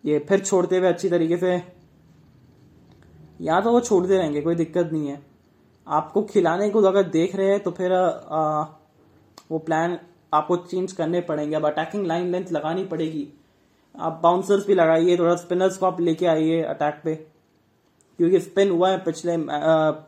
[0.04, 1.56] ये फिर छोड़ते हुए अच्छी तरीके से।
[3.42, 5.22] या तो वो छोड़ते रहेंगे कोई दिक्कत नहीं है।
[5.88, 8.62] आपको खिलाने को अगर देख रहे हैं तो फिर आ,
[9.52, 9.98] वो प्लान
[10.34, 13.28] आपको चेंज करने पड़ेंगे। अब अटैकिंग लाइन लेंथ लगानी पड़ेगी।
[14.00, 17.16] आप बाउंसर्स भी लगाइए, थोड़ा स्पिनर्स को आप लेके आइए अटैक पे।
[18.18, 19.36] क्योंकि स्पिन हुआ है, पिछले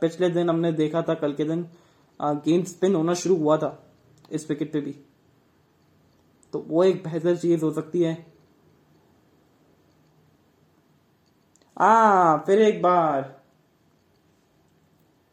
[0.01, 1.69] पिछले दिन हमने देखा था, कल के दिन
[2.21, 3.83] गेम स्पिन होना शुरू हुआ था
[4.31, 4.95] इस विकेट पे भी।
[6.53, 8.25] तो वो एक बेहतर चीज़ हो सकती है।
[11.77, 13.41] आ, फिर एक बार,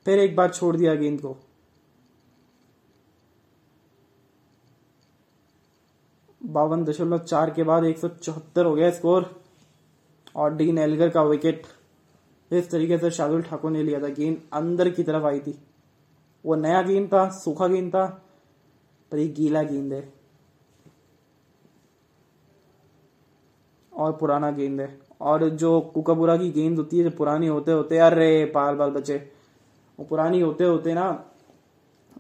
[0.04, 1.45] फिर एक बार छोड़ दिया गेंद को।
[6.46, 9.42] बावन दशमलव चार के बाद एक सौ चौहत्तर हो गया स्कोर
[10.36, 11.66] और डीन एलगर का विकेट।
[12.52, 15.58] इस तरीके से शार्दुल ठाकुर ने लिया था। गेंद अंदर की तरफ़ आई थी।
[16.44, 18.22] वो नया गेंद था, सूखा गेंद था,
[19.12, 20.12] पर ये गीला गेंद है।
[23.92, 27.98] और पुराना गेंद है। और जो कुकाबुरा की गेंद होती है, जो पुरानी होते होते,
[27.98, 29.32] अरे पाल बाल बचे
[29.98, 31.30] वो पुरानी होते होते ना,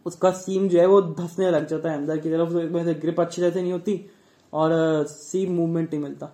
[0.06, 3.42] उसका सीम जो है, वो धसने लग जाता है अंदर की तरफ़। तो ग्रिप अच्छी
[3.42, 4.10] तरह से नहीं होती।
[4.52, 4.72] और
[5.06, 6.30] सीम मूवमेंट नहीं मिलता।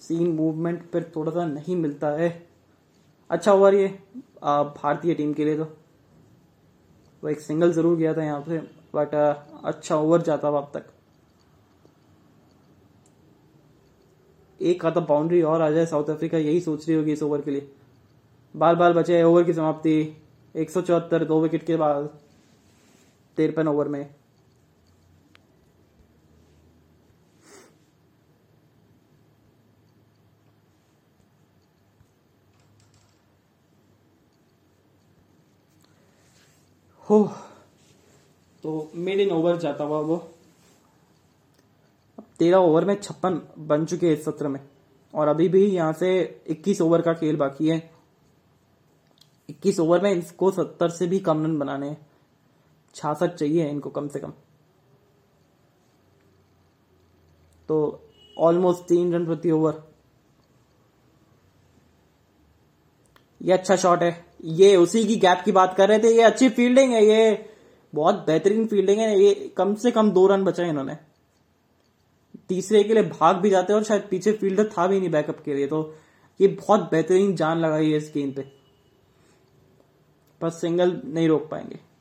[0.00, 2.28] सीन मूवमेंट पर थोड़ा सा नहीं मिलता है।
[3.30, 3.86] अच्छा ओवर ये
[4.42, 5.64] भारतीय टीम के लिए तो।
[7.22, 8.58] वो एक सिंगल ज़रूर गया था यहाँ पे
[8.94, 10.86] बट अच्छा ओवर जाता अब तक।
[14.60, 17.50] एक आधा बाउंड्री और आ जाए साउथ अफ्रीका यही सोच रही होगी इस ओवर के
[17.50, 17.70] लिए।
[18.54, 19.96] बार बार बचे ओवर की समाप्ति।
[20.54, 22.08] एक सौ चौहत्तर, दो विकेट के बाद।
[23.36, 24.14] तिरपन ओवर में।
[37.10, 37.32] हो।
[38.62, 40.16] तो मेड इन ओवर जाता हुआ वो।
[42.18, 44.60] अब तेरह ओवर में छप्पन बन चुके हैं इस सत्र में।
[45.14, 47.90] और अभी भी यहाँ से इक्कीस ओवर का खेल बाकी है।
[49.50, 52.06] इक्कीस ओवर में इसको सत्तर से भी कम रन बनाने हैं।
[52.94, 54.32] छियासठ चाहिए इनको कम से कम।
[57.68, 58.02] तो
[58.38, 59.82] ऑलमोस्ट तीन रन प्रति ओवर
[63.42, 66.48] ये अच्छा शॉट है। ये उसी की गैप की बात कर रहे थे। ये अच्छी
[66.48, 67.50] फील्डिंग है। ये
[67.94, 70.96] बहुत बेहतरीन फील्डिंग है। ये कम से कम दो रन बचाए इन्होंने।
[72.48, 75.40] तीसरे के लिए भाग भी जाते हैं और शायद पीछे फील्डर था भी नहीं बैकअप
[75.40, 75.94] के लिए। तो
[76.40, 78.42] ये बहुत बेहतरीन जान लगाई है इस गेंद पे।
[80.40, 81.93] पर सिंगल नहीं रोक पाएँगे।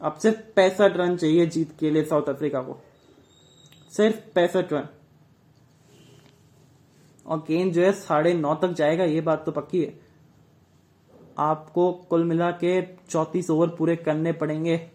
[0.00, 2.82] अब सिर्फ़ पैंसठ रन चाहिए जीत के लिए साउथ अफ्रीका को।
[3.96, 4.88] सिर्फ़ पैंसठ रन।
[7.26, 10.00] और गेंद जो है साढ़े नौ तक जाएगा, ये बात तो पक्की है।
[11.38, 14.90] आपको कुल मिला के चौतीस ओवर पूरे करने पड़ेंगे।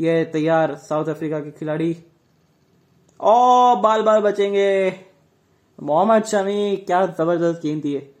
[0.00, 2.04] ये तैयार साउथ अफ्रीका के खिलाड़ी।
[3.20, 5.00] ओ बाल बाल बचेंगे।
[5.82, 8.14] मोहम्मद शमी, क्या ज़बरदस्त गेंद दिए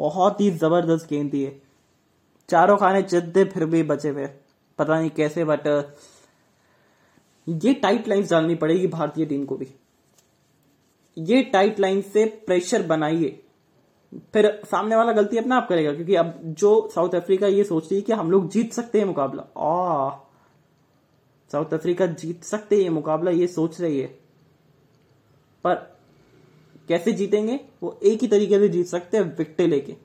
[0.00, 1.60] बहुत ही ज़बरदस्त गेंद दिए
[2.48, 4.26] चारों खाने चिद्दे फिर भी बचे हुए
[4.78, 5.66] पता नहीं कैसे बट
[7.46, 9.66] ये टाइट लाइंस डालनी पड़ेगी भारतीय टीम को भी।
[11.16, 13.40] ये टाइट लाइन से प्रेशर बनाइए।
[14.34, 17.96] फिर सामने वाला गलती अपना आप करेगा, क्योंकि अब जो साउथ अफ्रीका ये सोच रही
[17.96, 20.10] है कि हम लोग जीत सकते हैं मुकाबला। आ
[21.50, 24.06] साउथ अफ्रीका जीत सकते हैं मुकाबला, ये सोच रही है।
[25.64, 25.74] पर
[26.90, 29.96] कैसे जीतेंगे, वो एक ही तरीके से जीत सकते हैं विकटे लेके।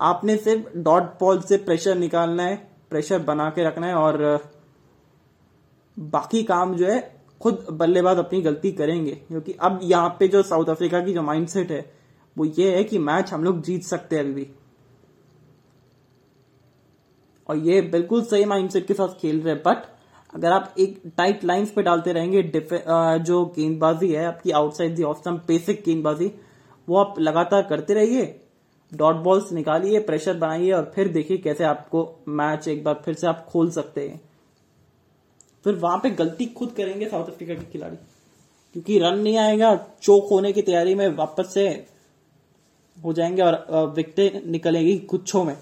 [0.00, 4.44] आपने सिर्फ़ डॉट बॉल से प्रेशर निकालना है, प्रेशर बना के रखना है और
[5.98, 10.66] बाकी काम जो है, खुद बल्लेबाज अपनी गलती करेंगे। क्योंकि अब यहाँ पे जो साउथ
[10.66, 11.94] अफ्रीका की जो माइंडसेट है,
[12.38, 14.50] वो ये है कि मैच हम लोग जीत सकते हैं अभी। भी
[17.48, 19.93] और ये बिल्कुल सही माइंडसेट के साथ खेल रहे हैं बट
[20.34, 22.42] अगर आप एक टाइट लाइंस पे डालते रहेंगे
[23.20, 26.30] जो गेंदबाजी है, आपकी आउटसाइड दी ऑफ़ बेसिक गेंदबाजी,
[26.88, 28.24] वो आप लगातार करते रहिए
[28.92, 33.26] डॉट बॉल्स निकालिए प्रेशर बनाइए और फिर देखिए कैसे आपको मैच एक बार फिर से
[33.26, 34.20] आप खोल सकते हैं।
[35.64, 37.96] फिर वहाँ पे गलती खुद करेंगे साउथ अफ्रीका के खिलाड़ी,
[38.74, 41.68] क्योंकि रन नहीं आएगा चोक होने की तैयारी में वापस से
[42.96, 45.56] हो जाएँगे और विकटे निकलेगी गुच्छों में।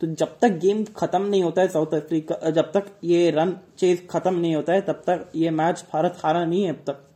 [0.00, 4.06] तो जब तक गेम खत्म नहीं होता है साउथ अफ्रीका जब तक ये रन चेज
[4.10, 7.06] खत्म नहीं होता है, तब तक ये मैच भारत हारा नहीं है अब तक।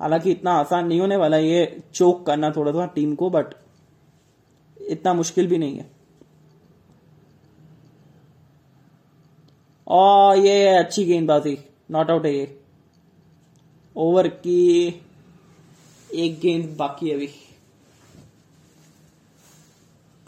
[0.00, 3.54] हालाँकि इतना आसान नहीं होने वाला ये चोक करना थोड़ा सा टीम को बट
[4.80, 5.90] इतना मुश्किल भी नहीं है।
[9.86, 11.58] और ये अच्छी गेंदबाजी
[11.90, 12.60] नॉट आउट है ये।
[13.96, 14.86] ओवर की
[16.14, 17.30] एक गेंद बाकी अभी।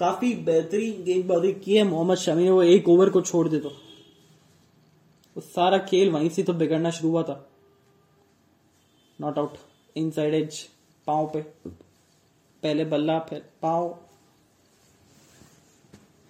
[0.00, 3.72] काफ़ी बेहतरीन गेंदबाजी की है मोहम्मद शमी वो एक ओवर को छोड़ दे तो।
[5.36, 7.34] सारा खेल वहीं से तो बिगड़ना शुरू हुआ था।
[9.18, 9.56] Not out
[9.96, 10.62] inside edge
[11.06, 11.40] पाओ पे।
[12.62, 13.94] पहले बल्ला, फिर पाओ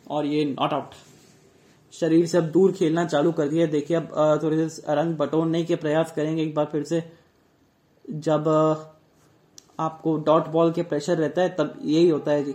[0.07, 0.95] और ये नॉट आउट
[1.93, 5.77] शरीर से अब दूर खेलना चालू कर दिया देखिए अब थोड़े से रन बटोरने के
[5.77, 7.03] प्रयास करेंगे एक बार फिर से।
[8.05, 8.49] जब
[9.81, 12.55] आपको डॉट बॉल के प्रेशर रहता है, तब यही होता है जी।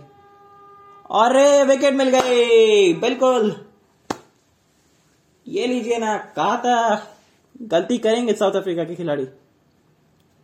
[1.10, 3.54] अरे विकेट मिल गई। बिल्कुल।
[5.46, 6.96] ये लीजिए ना, कहा था?
[7.62, 9.24] गलती करेंगे साउथ अफ्रीका के खिलाड़ी।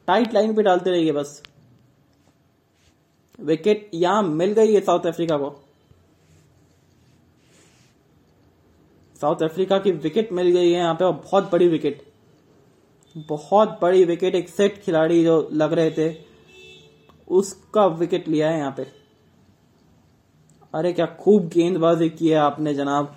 [0.08, 1.42] टाइट लाइन पे डालते रहिए बस।
[3.38, 5.50] विकेट यहाँ मिल गई है साउथ अफ्रीका को।
[9.16, 12.02] साउथ अफ्रीका की विकेट मिल गई है यहाँ पे, और बहुत बड़ी विकेट
[13.28, 16.14] बहुत बड़ी विकेट एक सेट खिलाड़ी जो लग रहे थे,
[17.28, 19.01] उसका विकेट लिया है यहाँ पे।
[20.74, 23.16] अरे क्या खूब गेंदबाजी की है आपने, जनाब।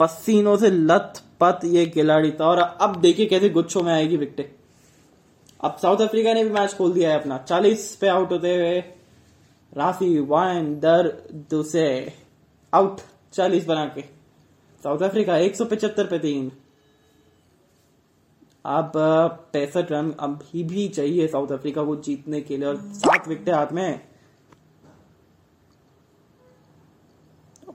[0.00, 4.50] पसीनों से लथ पत ये खिलाड़ी था, और अब देखिए कैसे गुच्छों में आएगी विकटे।
[5.60, 8.78] अब साउथ अफ्रीका ने भी मैच खोल दिया है अपना। चालीस पे आउट होते हुए
[9.72, 11.08] राफी वाइन दर
[11.50, 12.12] दूसरे
[12.72, 13.00] आउट,
[13.32, 14.02] चालीस बना के।
[14.84, 16.50] साउथ अफ्रीका एक सौ पचहत्तर पे तीन।
[18.66, 18.92] अब
[19.52, 23.72] पैंसठ रन अभी भी चाहिए साउथ अफ्रीका को जीतने के लिए और सात विकेट हाथ
[23.72, 24.00] में।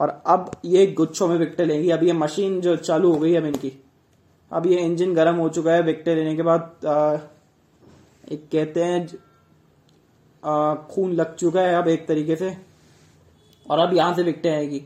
[0.02, 3.48] और अब ये गुच्छों में विकेट लेंगी। अब ये मशीन जो चालू हो गई है
[3.48, 3.72] इनकी।
[4.52, 7.18] अब ये इंजन गर्म हो चुका है विकेट लेने के बाद आ,
[8.32, 9.08] एक कहते हैं
[10.88, 12.56] खून लग चुका है अब एक तरीके से।
[13.66, 14.82] और अब यहाँ से विकेट आएगी।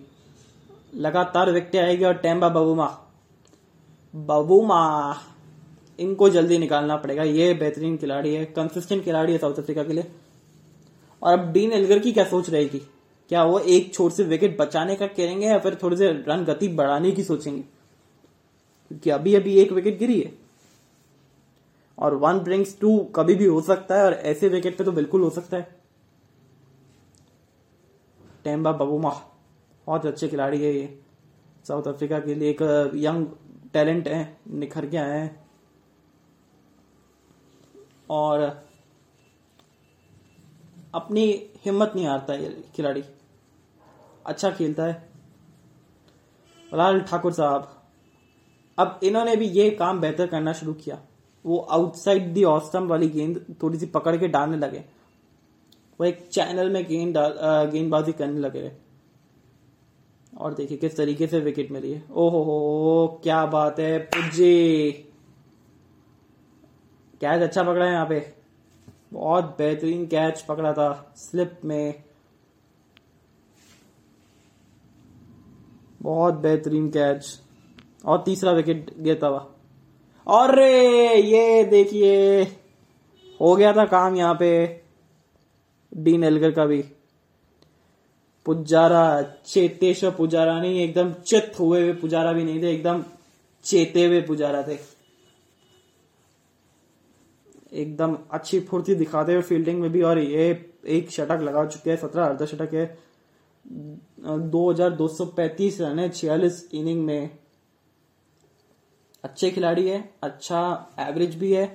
[0.95, 2.87] लगातार विकेट आएगी और टेम्बा बबूमा
[4.13, 4.83] बबूमा
[5.99, 10.11] इनको जल्दी निकालना पड़ेगा। ये बेहतरीन खिलाड़ी है कंसिस्टेंट खिलाड़ी है साउथ अफ्रीका के लिए।
[11.21, 12.79] और अब डीन एलगर की क्या सोच रहेगी?
[13.29, 16.67] क्या वो एक छोर से विकेट बचाने का करेंगे या फिर थोड़े से रन गति
[16.67, 17.61] बढ़ाने की सोचेंगे?
[17.61, 20.33] क्योंकि अभी अभी एक विकेट गिरी है।
[21.97, 25.21] और वन ब्रिंग्स टू कभी भी हो सकता है और ऐसे विकेट पे तो बिल्कुल
[25.21, 25.75] हो सकता है।
[28.43, 29.09] टेम्बा बबूमा,
[29.87, 30.99] बहुत अच्छे खिलाड़ी है ये।
[31.67, 33.25] साउथ अफ्रीका के लिए एक यंग
[33.73, 35.44] टैलेंट है, निखर के आए हैं।
[38.09, 38.41] और
[40.95, 41.25] अपनी
[41.65, 43.03] हिम्मत नहीं हारता ये खिलाड़ी।
[44.25, 45.09] अच्छा खेलता है।
[46.71, 47.71] लाल ठाकुर साहब,
[48.77, 51.01] अब इन्होंने भी ये काम बेहतर करना शुरू किया।
[51.45, 54.83] वो आउटसाइड दी ऑस्टम वाली गेंद थोड़ी सी पकड़ के डालने लगे।
[55.99, 57.17] वो एक चैनल में गेंद
[57.71, 58.71] गेंदबाजी करने लगे।
[60.37, 65.04] और देखिए किस तरीके से विकेट मिली है। ओहो हो, क्या बात है पुजी
[67.21, 68.33] कैच अच्छा पकड़ा है यहाँ पे।
[69.13, 72.03] बहुत बेहतरीन कैच पकड़ा था स्लिप में।
[76.01, 77.41] बहुत बेहतरीन कैच।
[78.05, 79.47] और तीसरा विकेट गिरता हुआ।
[80.27, 82.43] और रे ये देखिए,
[83.41, 84.81] हो गया था काम यहाँ पे
[85.93, 86.83] डीन एलगर का भी।
[88.45, 93.03] पुजारा, चेतेश्वर पुजारा नहीं, एकदम चित हुए हुए पुजारा भी नहीं थे, एकदम
[93.63, 94.94] चेते हुए पुजारा थे।
[97.75, 100.49] एकदम अच्छी फुर्ती दिखाते हुए फील्डिंग में भी और ये
[100.89, 102.85] एक शटक लगा चुके हैं सत्रह अर्ध शटक है।
[104.29, 107.29] दो हज़ार दो सौ पैंतीस रन है छियालीस इनिंग में।
[109.23, 110.61] अच्छे खिलाड़ी है अच्छा
[110.99, 111.65] एवरेज भी है।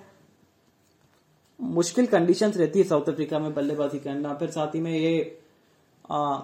[1.60, 5.38] मुश्किल कंडीशंस रहती है साउथ अफ्रीका में बल्लेबाजी करना। फिर साथ ही में ये
[6.04, 6.38] आ,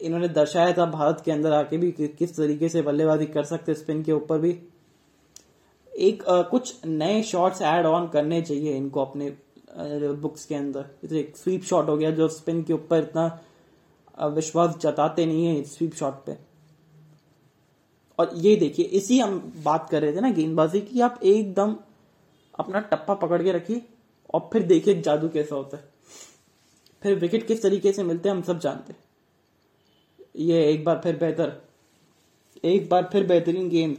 [0.00, 3.74] इन्होंने दर्शाया था भारत के अंदर आके भी कि, किस तरीके से बल्लेबाजी कर सकते
[3.74, 4.52] स्पिन के ऊपर भी।
[5.92, 9.30] एक आ, कुछ नए शॉट्स ऐड ऑन करने चाहिए इनको अपने
[9.72, 14.76] बुक्स के अंदर। जैसे एक स्वीप शॉट हो गया जो स्पिन के ऊपर इतना विश्वास
[14.80, 16.36] जताते नहीं है स्वीप शॉट पे।
[18.18, 21.76] और ये देखिए इसी हम बात कर रहे थे ना गेंदबाजी की आप एकदम
[22.54, 23.82] अपना टप्पा पकड़ के रखिए
[24.34, 25.88] और फिर देखिए जादू कैसा होता है।
[27.02, 29.00] फिर विकेट किस तरीके से मिलते हैं हम सब जानते हैं।
[30.38, 31.52] ये एक बार फिर बेहतर।
[32.64, 33.96] एक बार फिर बेहतरीन गेंद।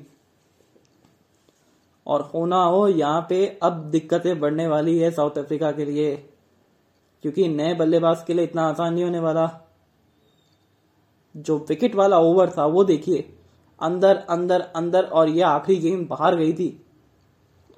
[2.11, 6.29] और होना हो, यहाँ पे अब दिक्कतें बढ़ने वाली है साउथ अफ्रीका के लिए।
[7.21, 9.69] क्योंकि नए बल्लेबाज के लिए इतना आसान नहीं होने वाला।
[11.37, 13.37] जो विकेट वाला ओवर था, वो देखिए।
[13.79, 16.85] अंदर अंदर अंदर और ये आखिरी गेंद बाहर गई थी।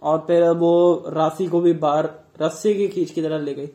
[0.03, 2.09] और फिर वो राशि को भी बाहर,
[2.41, 3.69] रस्से की खींच की तरह ले गई।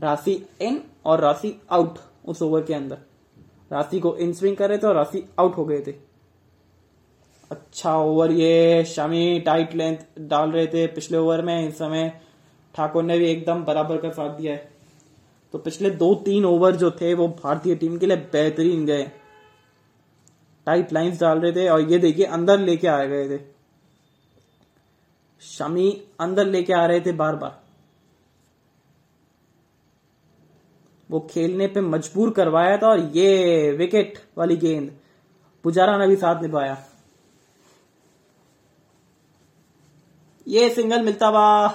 [0.00, 2.98] राशि इन और राशि आउट उस ओवर के अंदर।
[3.72, 6.05] राशि को इन स्विंग कर रहे थे और राशि आउट हो गए थे।
[7.50, 12.08] अच्छा ओवर ये शमी टाइट लेंथ डाल रहे थे पिछले ओवर में, इस समय
[12.74, 14.68] ठाकुर ने भी एकदम बराबर का साथ दिया है।
[15.54, 19.10] तो पिछले दो तीन ओवर जो थे, वो भारतीय टीम के लिए बेहतरीन गए।
[20.66, 23.40] टाइट लाइंस डाल रहे थे और ये देखिए, अंदर लेके आ गए थे।
[25.42, 25.90] शमी
[26.20, 27.60] अंदर लेके आ रहे थे बार बार
[31.10, 34.90] वो खेलने पे मजबूर करवाया था और ये विकेट वाली गेंद
[35.64, 36.76] पुजारा ने भी साथ निभाया।
[40.46, 41.66] ये सिंगल मिलता हुआ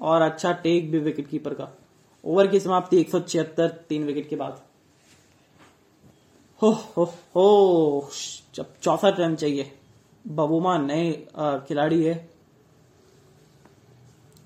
[0.00, 1.68] और अच्छा टेक भी विकेट कीपर का।
[2.24, 4.60] ओवर की समाप्ति एक सौ छिहत्तर, तीन विकेट के बाद।
[6.60, 8.08] हो हो हो,
[8.54, 9.72] जब चौसठ रन चाहिए।
[10.24, 11.12] बबूमा नए
[11.68, 12.14] खिलाड़ी है।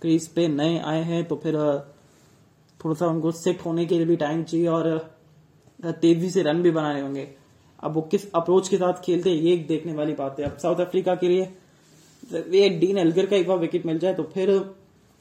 [0.03, 1.55] क्रीज पे नए आए हैं तो फिर
[2.81, 4.99] थोड़ा सा उनको सेट होने के लिए भी टाइम चाहिए और
[6.01, 7.29] तेज़ी से रन भी बनाने होंगे।
[7.79, 10.57] अब वो किस अप्रोच के साथ खेलते हैं, ये एक देखने वाली बात है। अब
[10.59, 11.53] साउथ अफ्रीका के लिए
[12.31, 14.51] डीन एल्गर का एक बार विकेट मिल जाए तो फिर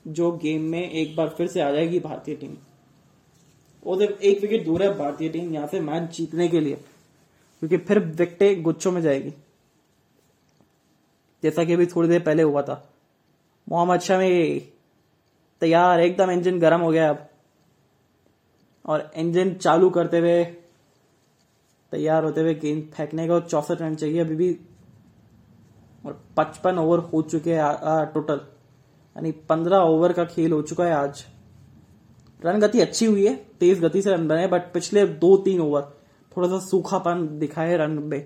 [0.05, 2.55] जो गेम में एक बार फिर से आ जाएगी भारतीय टीम
[3.85, 6.75] वो एक विकेट दूर है भारतीय टीम यहाँ से मैच जीतने के लिए,
[7.61, 9.33] क्योंकि फिर विकटे गुच्छों में जाएगी।
[11.43, 12.83] जैसा कि अभी थोड़ी देर पहले हुआ था।
[13.67, 14.59] मोहम्मद शमी
[15.61, 17.27] तैयार, एकदम इंजन गर्म हो गया अब।
[18.85, 20.43] और इंजन चालू करते हुए,
[21.91, 24.51] तैयार होते हुए गेंद फेंकने का चौसठ रन चाहिए। अभी भी
[26.07, 28.39] और पचपन ओवर हो चुके हैं टोटल
[29.15, 31.23] यानी पंद्रह ओवर का खेल हो चुका है आज.
[32.41, 35.81] रन गति अच्छी हुई है, तेज गति से रन बने बट पिछले दो तीन ओवर
[36.37, 38.21] थोड़ा सा सूखापन दिखाए रन में.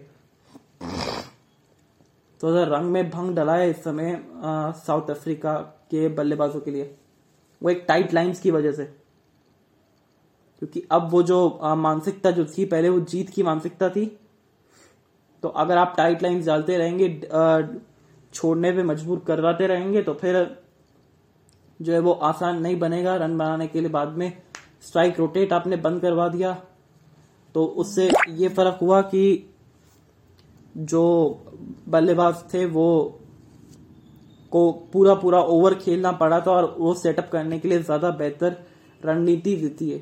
[2.41, 4.21] तो रंग में भंग डला है इस समय
[4.77, 5.53] साउथ अफ्रीका
[5.91, 6.95] के बल्लेबाजों के लिए,
[7.61, 8.85] वो एक टाइट लाइंस की वजह से.
[10.61, 14.05] क्योंकि अब वो जो मानसिकता जो थी, पहले वो जीत की मानसिकता थी
[15.43, 17.09] तो अगर आप टाइट लाइंस डालते रहेंगे
[18.33, 20.35] छोड़ने पे मजबूर करवाते रहेंगे तो फिर
[21.79, 24.31] जो है वो आसान नहीं बनेगा रन बनाने के लिए। बाद में
[24.81, 26.53] स्ट्राइक रोटेट आपने बंद करवा दिया।
[27.55, 29.23] तो उससे ये फ़र्क हुआ कि
[30.77, 31.03] जो
[31.89, 32.87] बल्लेबाज थे वो
[34.51, 38.55] को पूरा पूरा ओवर खेलना पड़ा था और वो सेटअप करने के लिए ज़्यादा बेहतर
[39.03, 39.99] रणनीति देती है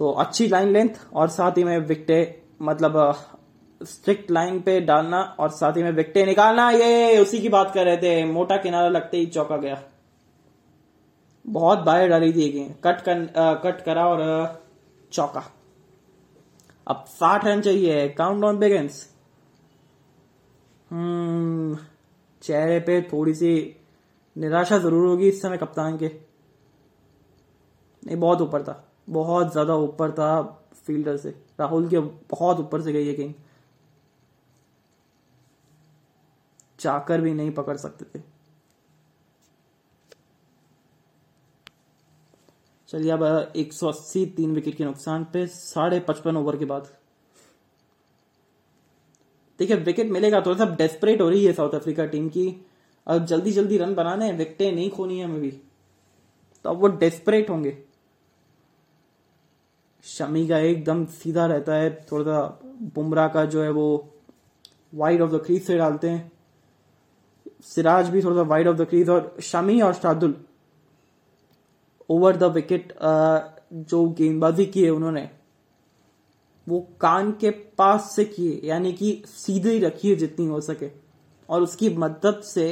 [0.00, 2.22] तो अच्छी लाइन लेंथ और साथ ही में विकटे
[2.60, 2.96] मतलब
[3.80, 7.84] स्ट्रिक्ट लाइन पे डालना और साथ ही में विकटे निकालना। ये उसी की बात कर
[7.84, 9.82] रहे थे। मोटा किनारा लगते ही चौका गया।
[11.44, 12.50] बहुत बाहर डाली थी
[12.84, 14.62] कट कर, आ, कट करा और
[15.12, 15.44] चौका।
[16.86, 19.06] अब साठ रन चाहिए। काउंट डाउन बिगिंस
[22.42, 23.52] चेहरे पे थोड़ी सी
[24.36, 26.10] निराशा ज़रूर होगी इस समय कप्तान के।
[28.02, 30.30] नहीं बहुत ऊपर था। बहुत ज़्यादा ऊपर था।
[30.86, 31.98] फील्डर से। राहुल के
[32.30, 33.34] बहुत ऊपर से गई है गेंद
[36.78, 38.22] चाकर भी नहीं पकड़ सकते थे।
[42.88, 46.88] चलिए अब एक सौ अस्सी तीन विकेट के नुकसान पे साढ़े पचपन ओवर के बाद।
[49.58, 52.66] देखिए, विकेट मिलेगा थोड़ा सा डेस्परेट हो रही है साउथ अफ्रीका टीम की।
[53.06, 55.50] अब जल्दी जल्दी रन बनाने हैं विकेटें नहीं खोनी है हमें भी।
[56.64, 57.89] तो अब वो डेस्परेट होंगे।
[60.04, 62.60] शमी का एकदम सीधा रहता है थोड़ा सा
[62.94, 63.86] बुमराह का जो है वो
[64.94, 66.30] वाइड ऑफ़ द क्रीज से डालते हैं।
[67.64, 70.34] सिराज भी थोड़ा सा वाइड ऑफ़ द क्रीज और शमी और शार्दुल
[72.10, 72.92] ओवर द विकेट
[73.72, 75.28] जो गेंदबाजी की है उन्होंने,
[76.66, 80.90] वो कान के पास से किए, यानी कि सीधे ही रखी है जितनी हो सके।
[81.48, 82.66] और उसकी मदद से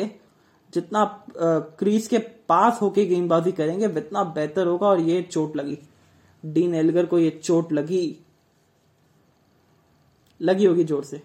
[0.73, 1.05] जितना
[1.39, 5.79] क्रीज के पास होके गेंदबाजी करेंगे, उतना बेहतर होगा और ये चोट लगी।
[6.45, 8.19] डीन एलगर को ये चोट लगी।
[10.41, 11.23] लगी होगी ज़ोर से।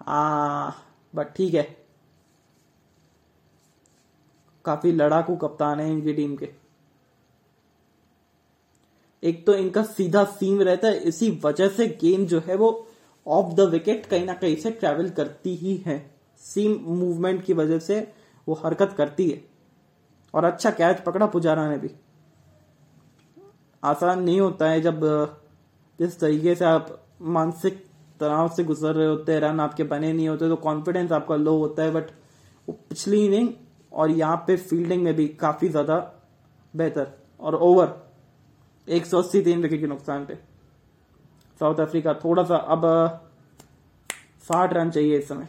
[0.00, 0.74] हाँ
[1.14, 1.62] बट ठीक है।
[4.64, 6.48] काफ़ी लड़ाकू कप्तान है इनकी टीम के।
[9.22, 12.88] एक तो इनका सीधा सीम रहता है, इसी वजह से गेम जो है वो
[13.26, 15.98] ऑफ़ द विकेट कहीं ना कहीं से ट्रेवल करती ही है।
[16.42, 18.00] सीम मूवमेंट की वजह से
[18.48, 19.42] वो हरकत करती है।
[20.34, 21.90] और अच्छा कैच पकड़ा पुजारा ने भी।
[23.82, 25.00] आसान नहीं होता है जब
[25.98, 26.88] जिस तरीके से आप
[27.20, 27.84] मानसिक
[28.20, 31.56] तनाव से गुजर रहे होते हैं, रन आपके बने नहीं होते तो कॉन्फिडेंस आपका लो
[31.58, 32.10] होता है बट
[32.68, 33.48] वो पिछली इनिंग
[33.92, 35.96] और यहाँ पे फील्डिंग में भी काफ़ी ज़्यादा
[36.74, 37.94] बेहतर और ओवर
[38.88, 40.34] एक सौ अस्सी तीन विकेट के नुकसान पे।
[41.60, 42.82] साउथ अफ्रीका थोड़ा सा अब
[44.42, 45.48] साठ रन चाहिए इस समय।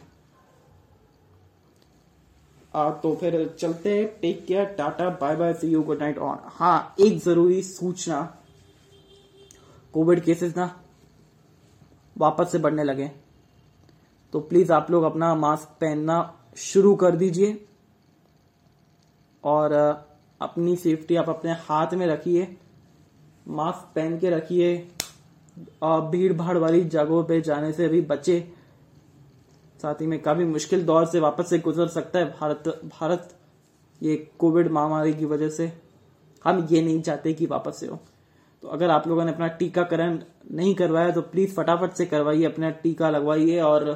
[2.74, 6.38] आ, तो फिर चलते हैं। Take care tata bye bye see you good night on
[6.44, 8.20] हाँ एक ज़रूरी सूचना।
[9.94, 10.80] कोविड केसेस ना
[12.18, 13.10] वापस से बढ़ने लगे।
[14.32, 16.18] तो प्लीज़ आप लोग अपना मास्क पहनना
[16.56, 17.66] शुरू कर दीजिए।
[19.44, 19.72] और
[20.40, 22.56] अपनी सेफ्टी आप अपने हाथ में रखिए।
[23.48, 24.76] मास्क पहन के रखिए।
[25.84, 28.59] भीड़ भाड़ वाली जगहों पे जाने से अभी बचे।
[29.82, 33.28] साथ ही में काफ़ी मुश्किल दौर से वापस से गुजर सकता है भारत भारत
[34.00, 35.72] ये कोविड महामारी की वजह से।
[36.44, 37.98] हम ये नहीं चाहते कि वापस से हो।
[38.62, 40.18] तो अगर आप लोगों ने अपना टीकाकरण
[40.52, 43.92] नहीं करवाया तो प्लीज़ फटाफट से करवाइए, अपना टीका लगवाइए और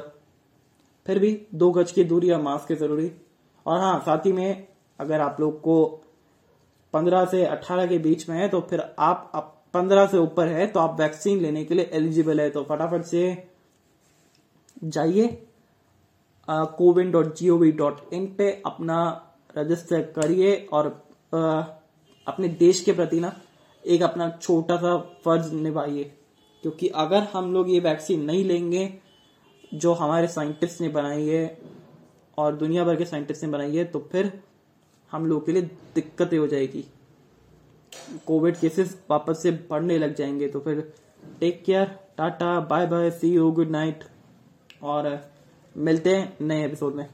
[1.05, 3.11] फिर भी दो गज की दूरी या मास्क ज़रूरी।
[3.65, 4.67] और हाँ साथ ही में
[4.99, 5.83] अगर आप लोग को
[6.93, 9.31] पंद्रह से अठारह के बीच में है तो फिर आप
[9.73, 13.21] पंद्रह से ऊपर है तो आप वैक्सीन लेने के लिए एलिजिबल है। तो फटाफट से
[14.83, 15.27] जाइए।
[16.49, 18.97] CoWIN dot G O V dot in पे अपना
[19.57, 20.87] रजिस्टर करिए और
[21.35, 21.63] आ,
[22.27, 23.31] अपने देश के प्रति ना
[23.85, 26.03] एक अपना छोटा सा फ़र्ज़ निभाइए।
[26.63, 28.93] क्योंकि अगर हम लोग ये वैक्सीन नहीं लेंगे
[29.73, 31.57] जो हमारे साइंटिस्ट ने बनाई है
[32.37, 34.31] और दुनिया भर के साइंटिस्ट ने बनाई है तो फिर
[35.11, 35.61] हम लोग के लिए
[35.95, 36.83] दिक्कतें हो जाएगी।
[38.25, 40.93] कोविड केसेस वापस से बढ़ने लग जाएँगे तो फिर
[41.39, 41.85] take care
[42.17, 44.03] tata bye bye see you good night
[44.83, 45.34] और
[45.77, 47.09] मिलते हैं नए एपिसोड में।